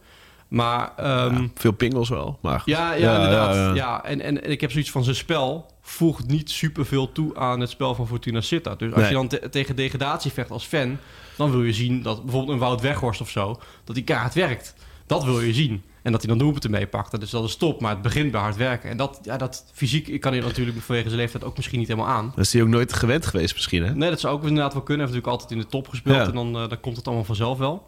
Maar 0.48 0.92
ehm, 0.98 1.36
Ja, 1.42 1.48
veel 1.56 1.72
pingels 1.72 2.10
wel, 2.10 2.40
maar... 2.42 2.62
ja, 2.66 2.94
ja, 2.94 3.00
Ja, 3.04 3.16
inderdaad. 3.16 3.56
ja, 3.56 3.66
Ja, 3.68 3.74
ja. 3.76 4.04
en, 4.04 4.22
en, 4.22 4.44
en 4.44 4.52
ik 4.52 4.62
heb 4.62 4.72
zoiets 4.72 4.92
van 4.92 5.04
zijn 5.04 5.16
spel 5.16 5.72
voegt 5.82 6.28
niet 6.28 6.50
superveel 6.50 7.12
toe 7.12 7.36
aan 7.38 7.60
het 7.60 7.70
spel 7.70 7.96
van 7.96 8.08
Fortuna 8.08 8.42
Sittard. 8.42 8.80
Dus 8.80 8.92
als 8.92 9.00
Nee. 9.02 9.10
je 9.10 9.16
dan 9.16 9.28
te- 9.28 9.50
tegen 9.50 9.76
degradatie 9.76 10.32
vecht 10.32 10.52
als 10.52 10.66
fan, 10.66 10.98
dan 11.38 11.52
wil 11.52 11.64
je 11.64 11.74
zien 11.74 12.02
dat 12.02 12.22
bijvoorbeeld 12.24 12.54
een 12.54 12.60
Wout 12.60 12.82
Weghorst 12.82 13.22
of 13.22 13.30
zo, 13.30 13.60
dat 13.84 13.96
die 13.96 14.04
kaart 14.04 14.34
werkt. 14.34 14.74
Dat 15.06 15.24
wil 15.24 15.42
je 15.42 15.54
zien. 15.54 15.84
En 16.08 16.14
dat 16.14 16.22
hij 16.22 16.30
dan 16.30 16.40
doelpunten 16.40 16.72
meepakt. 16.72 17.20
Dus 17.20 17.30
dat 17.30 17.44
is 17.44 17.56
top, 17.56 17.82
maar 17.82 17.92
het 17.92 18.02
begint 18.02 18.32
bij 18.32 18.42
hard 18.42 18.56
werken. 18.56 18.90
En 18.90 18.98
dat, 18.98 19.20
ja, 19.24 19.38
dat 19.38 19.66
fysiek 19.74 20.08
ik 20.08 20.22
kan 20.22 20.32
hij 20.34 20.42
natuurlijk 20.42 20.78
vanwege 20.82 21.08
zijn 21.08 21.20
leeftijd 21.20 21.44
ook 21.44 21.58
misschien 21.58 21.80
niet 21.80 21.88
helemaal 21.88 22.10
aan. 22.10 22.32
Dat 22.36 22.46
is 22.46 22.54
hij 22.54 22.62
ook 22.62 22.68
nooit 22.68 22.94
gewend 22.94 23.26
geweest 23.26 23.54
misschien, 23.54 23.84
hè? 23.84 23.96
Nee, 23.96 24.10
dat 24.10 24.20
zou 24.20 24.34
ook 24.36 24.44
inderdaad 24.44 24.74
wel 24.74 24.82
kunnen. 24.82 25.06
Hij 25.06 25.14
heeft 25.14 25.26
natuurlijk 25.26 25.52
altijd 25.52 25.52
in 25.52 25.82
de 25.82 25.86
top 25.86 25.94
gespeeld 25.94 26.16
Ja. 26.16 26.26
en 26.28 26.34
dan, 26.52 26.64
eh, 26.64 26.70
dan 26.70 26.80
komt 26.80 26.96
het 26.98 27.06
allemaal 27.06 27.26
vanzelf 27.26 27.58
wel. 27.58 27.88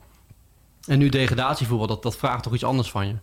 En 0.88 0.99
nu 0.99 1.09
degradatievoetbal, 1.09 1.88
dat, 1.88 2.03
dat 2.03 2.17
vraagt 2.17 2.43
toch 2.43 2.53
iets 2.53 2.63
anders 2.63 2.91
van 2.91 3.07
je. 3.07 3.15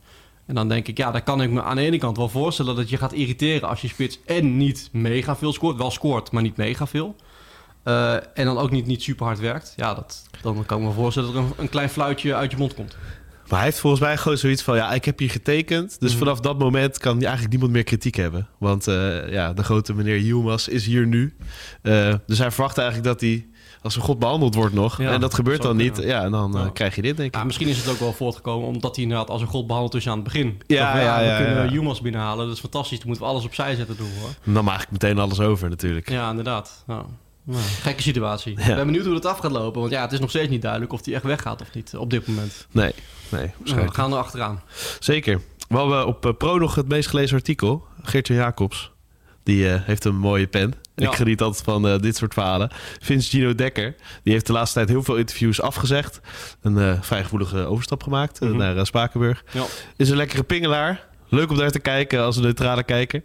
En 0.46 0.54
dan 0.54 0.68
denk 0.68 0.88
ik, 0.88 0.98
ja, 0.98 1.10
daar 1.10 1.22
kan 1.22 1.42
ik 1.42 1.50
me 1.50 1.62
aan 1.62 1.76
de 1.76 1.82
ene 1.82 1.98
kant 1.98 2.16
wel 2.16 2.28
voorstellen 2.28 2.76
dat 2.76 2.88
je 2.88 2.96
gaat 2.96 3.12
irriteren 3.12 3.68
als 3.68 3.80
je 3.80 3.88
spits 3.88 4.18
en 4.26 4.56
niet 4.56 4.88
mega 4.92 5.36
veel 5.36 5.52
scoort. 5.52 5.76
Wel 5.76 5.90
scoort, 5.90 6.30
maar 6.30 6.42
niet 6.42 6.56
mega 6.56 6.86
veel. 6.86 7.16
Eh, 7.82 8.14
en 8.14 8.44
dan 8.44 8.58
ook 8.58 8.70
niet, 8.70 8.86
niet 8.86 9.02
super 9.02 9.26
hard 9.26 9.38
werkt. 9.38 9.72
Ja, 9.76 9.94
dat, 9.94 10.28
dan 10.42 10.66
kan 10.66 10.80
ik 10.80 10.86
me 10.86 10.92
voorstellen 10.92 11.32
dat 11.32 11.42
er 11.42 11.48
een, 11.48 11.54
een 11.56 11.68
klein 11.68 11.88
fluitje 11.88 12.34
uit 12.34 12.50
je 12.50 12.56
mond 12.56 12.74
komt. 12.74 12.96
Maar 13.48 13.58
hij 13.58 13.68
heeft 13.68 13.80
volgens 13.80 14.02
mij 14.02 14.16
gewoon 14.16 14.38
zoiets 14.38 14.62
van... 14.62 14.76
ja, 14.76 14.92
ik 14.92 15.04
heb 15.04 15.18
hier 15.18 15.30
getekend. 15.30 16.00
Dus 16.00 16.10
Mhm. 16.10 16.18
vanaf 16.18 16.40
dat 16.40 16.58
moment 16.58 16.98
kan 16.98 17.20
eigenlijk 17.20 17.50
niemand 17.50 17.72
meer 17.72 17.84
kritiek 17.84 18.14
hebben. 18.14 18.48
Want 18.58 18.86
eh, 18.88 19.30
ja, 19.32 19.52
de 19.52 19.62
grote 19.62 19.94
meneer 19.94 20.18
Yilmaz 20.20 20.66
is 20.66 20.86
hier 20.86 21.06
nu. 21.06 21.34
Eh, 21.82 22.14
dus 22.26 22.38
hij 22.38 22.50
verwacht 22.50 22.78
eigenlijk 22.78 23.08
dat 23.08 23.20
hij 23.20 23.46
als 23.82 23.96
een 23.96 24.02
god 24.02 24.18
behandeld 24.18 24.54
wordt 24.54 24.74
nog. 24.74 24.98
Ja, 25.02 25.12
en 25.12 25.20
dat 25.20 25.34
gebeurt 25.34 25.62
dan 25.62 25.76
niet. 25.76 25.96
Ja, 26.02 26.22
en 26.24 26.30
dan 26.30 26.56
eh, 26.56 26.62
Ja. 26.64 26.70
krijg 26.70 26.94
je 26.94 27.02
dit, 27.02 27.16
denk 27.16 27.28
ik. 27.28 27.34
Ja, 27.34 27.44
misschien 27.44 27.68
is 27.68 27.76
het 27.78 27.88
ook 27.88 27.98
wel 27.98 28.12
voortgekomen 28.12 28.68
omdat 28.68 28.94
hij 28.94 29.04
inderdaad 29.04 29.30
als 29.30 29.40
een 29.40 29.46
god 29.46 29.66
behandeld 29.66 29.94
is 29.94 30.08
aan 30.08 30.14
het 30.14 30.24
begin. 30.24 30.60
Ja, 30.66 30.92
Of, 30.92 30.98
ja, 31.00 31.18
we 31.18 31.24
ja, 31.24 31.36
kunnen 31.36 31.64
ja. 31.64 31.70
Jumas 31.72 32.00
binnenhalen, 32.00 32.46
dat 32.46 32.54
is 32.54 32.60
fantastisch. 32.60 32.98
Dan 32.98 33.06
moeten 33.06 33.24
we 33.26 33.30
alles 33.30 33.44
opzij 33.44 33.74
zetten 33.74 33.96
doen 33.96 34.10
hoor. 34.20 34.28
En 34.44 34.52
dan 34.52 34.64
maak 34.64 34.82
ik 34.82 34.90
meteen 34.90 35.18
alles 35.18 35.40
over 35.40 35.68
natuurlijk. 35.68 36.10
Ja, 36.10 36.30
inderdaad. 36.30 36.84
Ja. 36.86 37.04
Nou, 37.46 37.62
gekke 37.62 38.02
situatie. 38.02 38.56
Ja. 38.58 38.68
Ik 38.68 38.74
ben 38.74 38.86
benieuwd 38.86 39.04
hoe 39.04 39.14
het 39.14 39.26
af 39.26 39.38
gaat 39.38 39.50
lopen. 39.50 39.80
Want 39.80 39.92
ja, 39.92 40.02
het 40.02 40.12
is 40.12 40.20
nog 40.20 40.30
steeds 40.30 40.48
niet 40.50 40.62
duidelijk 40.62 40.92
of 40.92 41.04
hij 41.04 41.14
echt 41.14 41.22
weggaat 41.22 41.60
of 41.60 41.74
niet 41.74 41.96
op 41.96 42.10
dit 42.10 42.26
moment. 42.26 42.66
Nee, 42.70 42.92
nee, 43.28 43.50
Nou, 43.64 43.80
we 43.80 43.94
gaan 43.94 44.12
er 44.12 44.18
achteraan. 44.18 44.62
Zeker. 45.00 45.40
We 45.68 45.76
hadden 45.76 46.06
op 46.06 46.26
eh, 46.26 46.32
Pro 46.38 46.58
nog 46.58 46.74
het 46.74 46.88
meest 46.88 47.08
gelezen 47.08 47.36
artikel. 47.36 47.86
Geertje 48.02 48.34
Jacobs. 48.34 48.90
Die 49.42 49.70
eh, 49.70 49.80
heeft 49.82 50.04
een 50.04 50.16
mooie 50.16 50.46
pen. 50.46 50.74
Ja. 50.94 51.08
Ik 51.08 51.14
geniet 51.14 51.40
altijd 51.42 51.64
van 51.64 51.88
eh, 51.88 51.98
dit 51.98 52.16
soort 52.16 52.32
verhalen. 52.34 52.70
Vince 53.00 53.30
Gino 53.30 53.54
Dekker. 53.54 53.94
Die 54.22 54.32
heeft 54.32 54.46
de 54.46 54.52
laatste 54.52 54.74
tijd 54.76 54.88
heel 54.88 55.02
veel 55.02 55.16
interviews 55.16 55.60
afgezegd. 55.60 56.20
Een 56.62 56.78
eh, 56.78 57.02
vrij 57.02 57.22
gevoelige 57.22 57.58
overstap 57.66 58.02
gemaakt 58.02 58.40
Mhm. 58.40 58.56
naar 58.56 58.86
Spakenburg. 58.86 59.44
Ja. 59.52 59.64
Is 59.96 60.10
een 60.10 60.16
lekkere 60.16 60.42
pingelaar. 60.42 61.06
Leuk 61.28 61.50
om 61.50 61.56
daar 61.56 61.70
te 61.70 61.78
kijken 61.78 62.20
als 62.22 62.36
een 62.36 62.42
neutrale 62.42 62.82
kijker. 62.82 63.22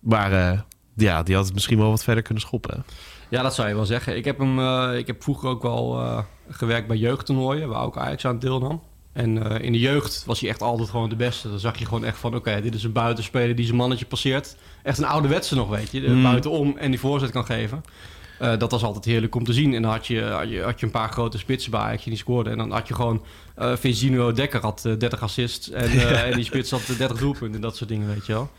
Maar 0.00 0.32
eh, 0.32 0.60
ja, 0.96 1.22
die 1.22 1.34
had 1.34 1.44
het 1.44 1.54
misschien 1.54 1.78
wel 1.78 1.90
wat 1.90 2.04
verder 2.04 2.22
kunnen 2.22 2.42
schoppen. 2.42 2.74
hè. 2.74 2.80
Ja, 3.28 3.42
dat 3.42 3.54
zou 3.54 3.68
je 3.68 3.74
wel 3.74 3.84
zeggen. 3.86 4.16
Ik 4.16 4.24
heb, 4.24 4.38
hem, 4.38 4.58
eh, 4.58 4.98
ik 4.98 5.06
heb 5.06 5.22
vroeger 5.22 5.48
ook 5.48 5.62
wel 5.62 6.00
eh, 6.00 6.18
gewerkt 6.50 6.86
bij 6.86 6.96
jeugdtoernooien, 6.96 7.68
waar 7.68 7.82
ook 7.82 7.96
Ajax 7.96 8.24
aan 8.24 8.38
deelnam. 8.38 8.82
En 9.12 9.50
eh, 9.50 9.64
in 9.64 9.72
de 9.72 9.78
jeugd 9.78 10.22
was 10.26 10.40
hij 10.40 10.48
echt 10.48 10.62
altijd 10.62 10.88
gewoon 10.88 11.08
de 11.08 11.16
beste. 11.16 11.48
Dan 11.48 11.58
zag 11.58 11.78
je 11.78 11.84
gewoon 11.84 12.04
echt 12.04 12.18
van, 12.18 12.34
oké, 12.34 12.60
dit 12.60 12.74
is 12.74 12.84
een 12.84 12.92
buitenspeler 12.92 13.56
die 13.56 13.64
zijn 13.64 13.76
mannetje 13.76 14.06
passeert. 14.06 14.56
Echt 14.82 14.98
een 14.98 15.04
ouderwetse 15.06 15.54
nog, 15.54 15.68
weet 15.68 15.90
je. 15.90 16.00
Mm. 16.00 16.22
Buitenom 16.22 16.76
en 16.76 16.90
die 16.90 17.00
voorzet 17.00 17.30
kan 17.30 17.44
geven. 17.44 17.82
Dat 18.38 18.70
was 18.70 18.82
altijd 18.82 19.04
heerlijk 19.04 19.34
om 19.34 19.44
te 19.44 19.52
zien. 19.52 19.74
En 19.74 19.82
dan 19.82 19.90
had 19.90 20.06
je, 20.06 20.22
had 20.22 20.50
je, 20.50 20.62
had 20.62 20.80
je 20.80 20.86
een 20.86 20.92
paar 20.92 21.08
grote 21.08 21.38
spitsen 21.38 21.70
bij 21.70 21.80
Ajax 21.80 22.04
die 22.04 22.16
scoorden. 22.16 22.52
En 22.52 22.58
dan 22.58 22.70
had 22.70 22.88
je 22.88 22.94
gewoon... 22.94 23.24
eh 23.54 23.76
Vincenzo 23.76 24.32
Dekker 24.32 24.60
had 24.60 24.84
eh, 24.84 24.92
30 24.98 25.22
assists. 25.22 25.70
En, 25.70 25.90
en 26.24 26.34
die 26.34 26.44
spits 26.44 26.70
had 26.70 26.80
eh, 26.88 26.98
30 26.98 27.18
doelpunten 27.18 27.54
en 27.54 27.60
dat 27.60 27.76
soort 27.76 27.88
dingen, 27.88 28.08
weet 28.08 28.26
je 28.26 28.32
wel. 28.32 28.50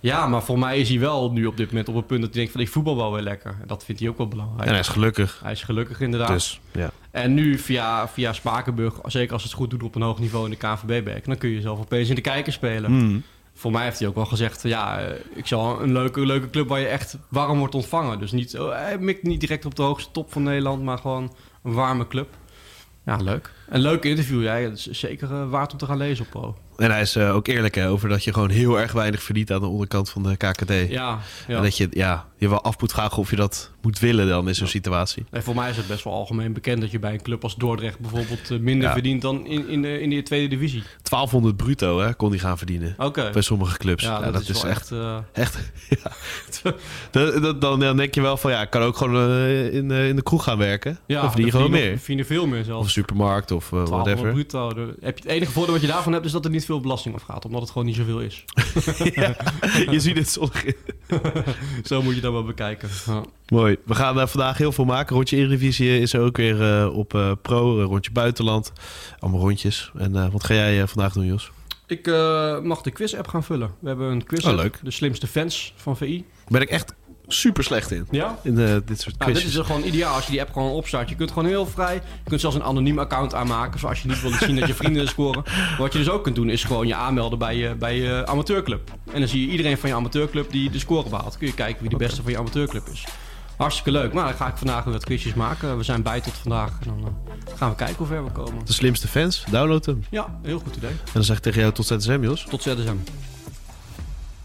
Ja, 0.00 0.26
maar 0.26 0.42
voor 0.42 0.58
mij 0.58 0.78
is 0.78 0.88
hij 0.88 0.98
wel 0.98 1.32
nu 1.32 1.46
op 1.46 1.56
dit 1.56 1.68
moment 1.68 1.88
op 1.88 1.94
het 1.94 2.06
punt 2.06 2.20
dat 2.20 2.28
hij 2.28 2.38
denkt 2.38 2.52
van... 2.52 2.60
ik 2.60 2.68
voetbal 2.68 2.96
wel 2.96 3.12
weer 3.12 3.22
lekker. 3.22 3.56
En 3.60 3.66
dat 3.66 3.84
vindt 3.84 4.00
hij 4.00 4.10
ook 4.10 4.16
wel 4.16 4.28
belangrijk. 4.28 4.62
En 4.62 4.70
hij 4.70 4.78
is 4.78 4.88
gelukkig. 4.88 5.40
Hij 5.42 5.52
is 5.52 5.62
gelukkig 5.62 6.00
inderdaad. 6.00 6.28
Dus 6.28 6.60
ja. 6.72 6.90
En 7.10 7.34
nu 7.34 7.58
via, 7.58 8.08
via 8.08 8.32
Spakenburg, 8.32 8.94
zeker 9.04 9.32
als 9.32 9.42
het 9.42 9.52
goed 9.52 9.70
doet 9.70 9.82
op 9.82 9.94
een 9.94 10.02
hoog 10.02 10.18
niveau 10.18 10.44
in 10.44 10.50
de 10.50 10.56
KNVB-beek... 10.56 11.24
dan 11.24 11.38
kun 11.38 11.48
je 11.48 11.60
zelf 11.60 11.78
opeens 11.78 12.08
in 12.08 12.14
de 12.14 12.20
kijker 12.20 12.52
spelen. 12.52 12.90
Mm. 12.92 13.22
Voor 13.54 13.70
mij 13.70 13.84
heeft 13.84 13.98
hij 13.98 14.08
ook 14.08 14.14
wel 14.14 14.26
gezegd... 14.26 14.62
ja, 14.62 15.00
eh, 15.00 15.14
ik 15.34 15.46
zal 15.46 15.82
een 15.82 15.92
leuke, 15.92 16.26
leuke 16.26 16.50
club 16.50 16.68
waar 16.68 16.80
je 16.80 16.86
echt 16.86 17.18
warm 17.28 17.58
wordt 17.58 17.74
ontvangen. 17.74 18.18
Dus 18.18 18.32
niet, 18.32 18.58
oh, 18.58 18.72
hij 18.72 18.98
mikt 18.98 19.22
niet 19.22 19.40
direct 19.40 19.64
op 19.64 19.74
de 19.74 19.82
hoogste 19.82 20.10
top 20.10 20.32
van 20.32 20.42
Nederland... 20.42 20.82
maar 20.82 20.98
gewoon 20.98 21.34
een 21.62 21.72
warme 21.72 22.06
club. 22.06 22.28
Ja, 23.04 23.16
leuk. 23.16 23.52
Een 23.68 23.80
leuk 23.80 24.04
interview, 24.04 24.42
ja. 24.42 24.60
Dat 24.60 24.72
is 24.72 24.90
zeker 24.90 25.32
eh, 25.32 25.50
waard 25.50 25.72
om 25.72 25.78
te 25.78 25.86
gaan 25.86 25.96
lezen 25.96 26.24
op 26.24 26.30
Pro. 26.30 26.56
En 26.78 26.90
hij 26.90 27.00
is 27.00 27.16
eh, 27.16 27.34
ook 27.34 27.46
eerlijk 27.46 27.74
hè, 27.74 27.88
over 27.88 28.08
dat 28.08 28.24
je 28.24 28.32
gewoon 28.32 28.50
heel 28.50 28.80
erg 28.80 28.92
weinig 28.92 29.22
verdient 29.22 29.50
aan 29.50 29.60
de 29.60 29.66
onderkant 29.66 30.10
van 30.10 30.22
de 30.22 30.36
KKD. 30.36 30.70
Ja, 30.70 31.18
ja. 31.46 31.56
En 31.56 31.62
dat 31.62 31.76
je, 31.76 31.88
ja, 31.90 32.27
je 32.38 32.48
wel 32.48 32.62
af 32.62 32.80
moet 32.80 32.92
vragen 32.92 33.18
of 33.18 33.30
je 33.30 33.36
dat 33.36 33.70
moet 33.82 33.98
willen 33.98 34.28
dan 34.28 34.48
in 34.48 34.54
zo'n 34.54 34.66
situatie. 34.66 35.24
En 35.30 35.42
voor 35.42 35.54
mij 35.54 35.70
is 35.70 35.76
het 35.76 35.86
best 35.86 36.04
wel 36.04 36.12
algemeen 36.12 36.52
bekend 36.52 36.80
dat 36.80 36.90
je 36.90 36.98
bij 36.98 37.12
een 37.12 37.22
club 37.22 37.42
als 37.42 37.56
Dordrecht 37.56 37.98
bijvoorbeeld 37.98 38.50
eh, 38.50 38.58
minder 38.58 38.86
Ja. 38.86 38.92
verdient 38.92 39.22
dan 39.22 39.46
in, 39.46 39.68
in, 39.68 39.82
de, 39.82 40.00
in 40.00 40.10
de 40.10 40.22
tweede 40.22 40.48
divisie. 40.48 40.82
1200 41.02 41.56
bruto 41.56 41.98
hè, 42.00 42.14
kon 42.14 42.30
hij 42.30 42.38
gaan 42.38 42.58
verdienen. 42.58 42.96
Bij 43.32 43.42
sommige 43.42 43.78
clubs. 43.78 44.02
Ja, 44.04 44.20
Ja, 44.24 44.30
dat, 44.30 44.48
is, 44.48 44.62
wel 44.62 44.70
echt... 44.70 44.90
echt... 44.92 44.92
eh, 44.92 45.18
echt. 45.32 45.58
Dan- 47.10 47.58
dan, 47.60 47.80
dan, 47.80 47.96
denk 47.96 48.14
je 48.14 48.20
wel 48.20 48.36
van 48.36 48.50
ja, 48.50 48.62
ik 48.62 48.70
kan 48.70 48.82
ook 48.82 48.96
gewoon 48.96 49.30
eh, 49.30 49.74
in, 49.74 49.90
in 49.90 50.16
de 50.16 50.22
kroeg 50.22 50.44
gaan 50.44 50.58
werken. 50.58 50.98
ja, 51.06 51.26
verdien 51.26 51.44
je 51.46 51.50
gewoon 51.52 51.70
meer. 51.70 51.98
Veel 52.24 52.46
meer 52.46 52.60
Of 52.60 52.66
zelfs. 52.66 52.84
een 52.84 52.90
supermarkt 52.90 53.50
of 53.50 53.68
1200 53.68 54.06
whatever. 54.20 54.32
bruto. 54.32 54.74
De- 54.74 54.96
Heb 55.00 55.18
je, 55.18 55.22
het 55.24 55.32
enige 55.32 55.52
voordeel 55.52 55.72
wat 55.72 55.82
je 55.82 55.88
daarvan 55.88 56.12
hebt 56.12 56.24
is 56.24 56.32
dat 56.32 56.44
er 56.44 56.50
niet 56.50 56.64
veel 56.64 56.80
belasting 56.80 57.14
af 57.14 57.22
gaat. 57.22 57.44
Omdat 57.44 57.60
het 57.60 57.70
gewoon 57.70 57.86
niet 57.86 57.96
zoveel 57.96 58.20
is. 58.20 58.44
je 59.90 60.00
ziet 60.00 60.16
het 60.16 60.28
zonnig. 60.30 60.64
Zo 61.84 62.02
moet 62.02 62.14
je 62.14 62.20
dat 62.20 62.27
wel 62.32 62.44
bekijken. 62.44 62.88
Ja. 63.06 63.22
Mooi. 63.48 63.76
We 63.84 63.94
gaan 63.94 64.20
eh, 64.20 64.26
vandaag 64.26 64.58
heel 64.58 64.72
veel 64.72 64.84
maken. 64.84 65.16
Rondje 65.16 65.36
Eredivisie 65.36 66.00
is 66.00 66.12
er 66.12 66.20
ook 66.20 66.36
weer 66.36 66.62
eh, 66.82 66.96
op 66.96 67.14
eh, 67.14 67.32
Pro. 67.42 67.82
rondje 67.82 68.10
buitenland. 68.10 68.72
Allemaal 69.18 69.40
rondjes. 69.40 69.90
En 69.98 70.16
eh, 70.16 70.30
wat 70.32 70.44
ga 70.44 70.54
jij 70.54 70.86
vandaag 70.86 71.12
doen, 71.12 71.24
Jos? 71.26 71.50
Ik 71.86 72.06
eh, 72.06 72.60
mag 72.60 72.82
de 72.82 72.90
quiz-app 72.90 73.28
gaan 73.28 73.44
vullen. 73.44 73.70
We 73.80 73.88
hebben 73.88 74.10
een 74.10 74.24
quiz 74.24 74.44
Oh, 74.44 74.54
leuk. 74.54 74.78
De 74.82 74.90
slimste 74.90 75.26
fans 75.26 75.72
van 75.76 75.96
VI. 75.96 76.24
Ben 76.48 76.60
ik 76.60 76.68
echt 76.70 76.94
super 77.28 77.64
slecht 77.64 77.90
in. 77.90 78.06
Ja? 78.10 78.38
In 78.42 78.58
eh, 78.58 78.76
dit 78.84 79.00
soort 79.00 79.18
Nou, 79.18 79.32
dit 79.32 79.44
is 79.44 79.56
gewoon 79.56 79.82
ideaal 79.82 80.14
als 80.14 80.24
je 80.24 80.30
die 80.30 80.40
app 80.40 80.52
gewoon 80.52 80.70
opstart. 80.70 81.08
Je 81.08 81.14
kunt 81.14 81.32
gewoon 81.32 81.48
heel 81.48 81.66
vrij. 81.66 81.94
Je 81.94 82.28
kunt 82.28 82.40
zelfs 82.40 82.56
een 82.56 82.62
anoniem 82.62 82.98
account 82.98 83.34
aanmaken. 83.34 83.80
Zoals 83.80 84.02
je 84.02 84.08
niet 84.08 84.22
wil 84.22 84.30
zien 84.30 84.56
dat 84.56 84.66
je 84.66 84.74
vrienden 84.74 85.08
scoren. 85.08 85.42
Wat 85.78 85.92
je 85.92 85.98
dus 85.98 86.10
ook 86.10 86.22
kunt 86.22 86.34
doen 86.34 86.50
is 86.50 86.64
gewoon 86.64 86.86
je 86.86 86.94
aanmelden 86.94 87.38
bij 87.38 87.56
je, 87.56 87.74
bij 87.74 87.96
je 87.96 88.26
amateurclub. 88.26 88.90
En 89.12 89.18
dan 89.18 89.28
zie 89.28 89.40
je 89.40 89.50
iedereen 89.50 89.78
van 89.78 89.88
je 89.88 89.94
amateurclub 89.94 90.50
die 90.50 90.70
de 90.70 90.78
score 90.78 91.08
behaalt. 91.08 91.38
Kun 91.38 91.46
je 91.46 91.54
kijken 91.54 91.80
wie 91.80 91.90
de 91.90 91.96
beste 91.96 92.22
van 92.22 92.32
je 92.32 92.38
amateurclub 92.38 92.86
is. 92.92 93.04
Hartstikke 93.56 93.90
leuk. 93.90 94.12
Nou, 94.12 94.26
dan 94.26 94.36
ga 94.36 94.48
ik 94.48 94.56
vandaag 94.56 94.84
weer 94.84 94.92
wat 94.92 95.04
quizjes 95.04 95.34
maken. 95.34 95.76
We 95.76 95.82
zijn 95.82 96.02
bij 96.02 96.20
tot 96.20 96.32
vandaag. 96.32 96.70
En 96.80 96.86
dan 96.86 96.98
eh, 97.04 97.56
gaan 97.56 97.70
we 97.70 97.76
kijken 97.76 97.96
hoe 97.96 98.06
ver 98.06 98.24
we 98.24 98.30
komen. 98.30 98.64
De 98.64 98.72
slimste 98.72 99.08
fans, 99.08 99.44
download 99.50 99.86
hem. 99.86 100.04
Ja, 100.10 100.38
heel 100.42 100.58
goed 100.58 100.76
idee. 100.76 100.90
En 100.90 101.12
dan 101.12 101.24
zeg 101.24 101.36
ik 101.36 101.42
tegen 101.42 101.60
jou 101.60 101.72
tot 101.72 101.86
ZSM, 101.86 102.22
Jos. 102.22 102.46
Tot 102.48 102.62
ZSM. 102.62 102.96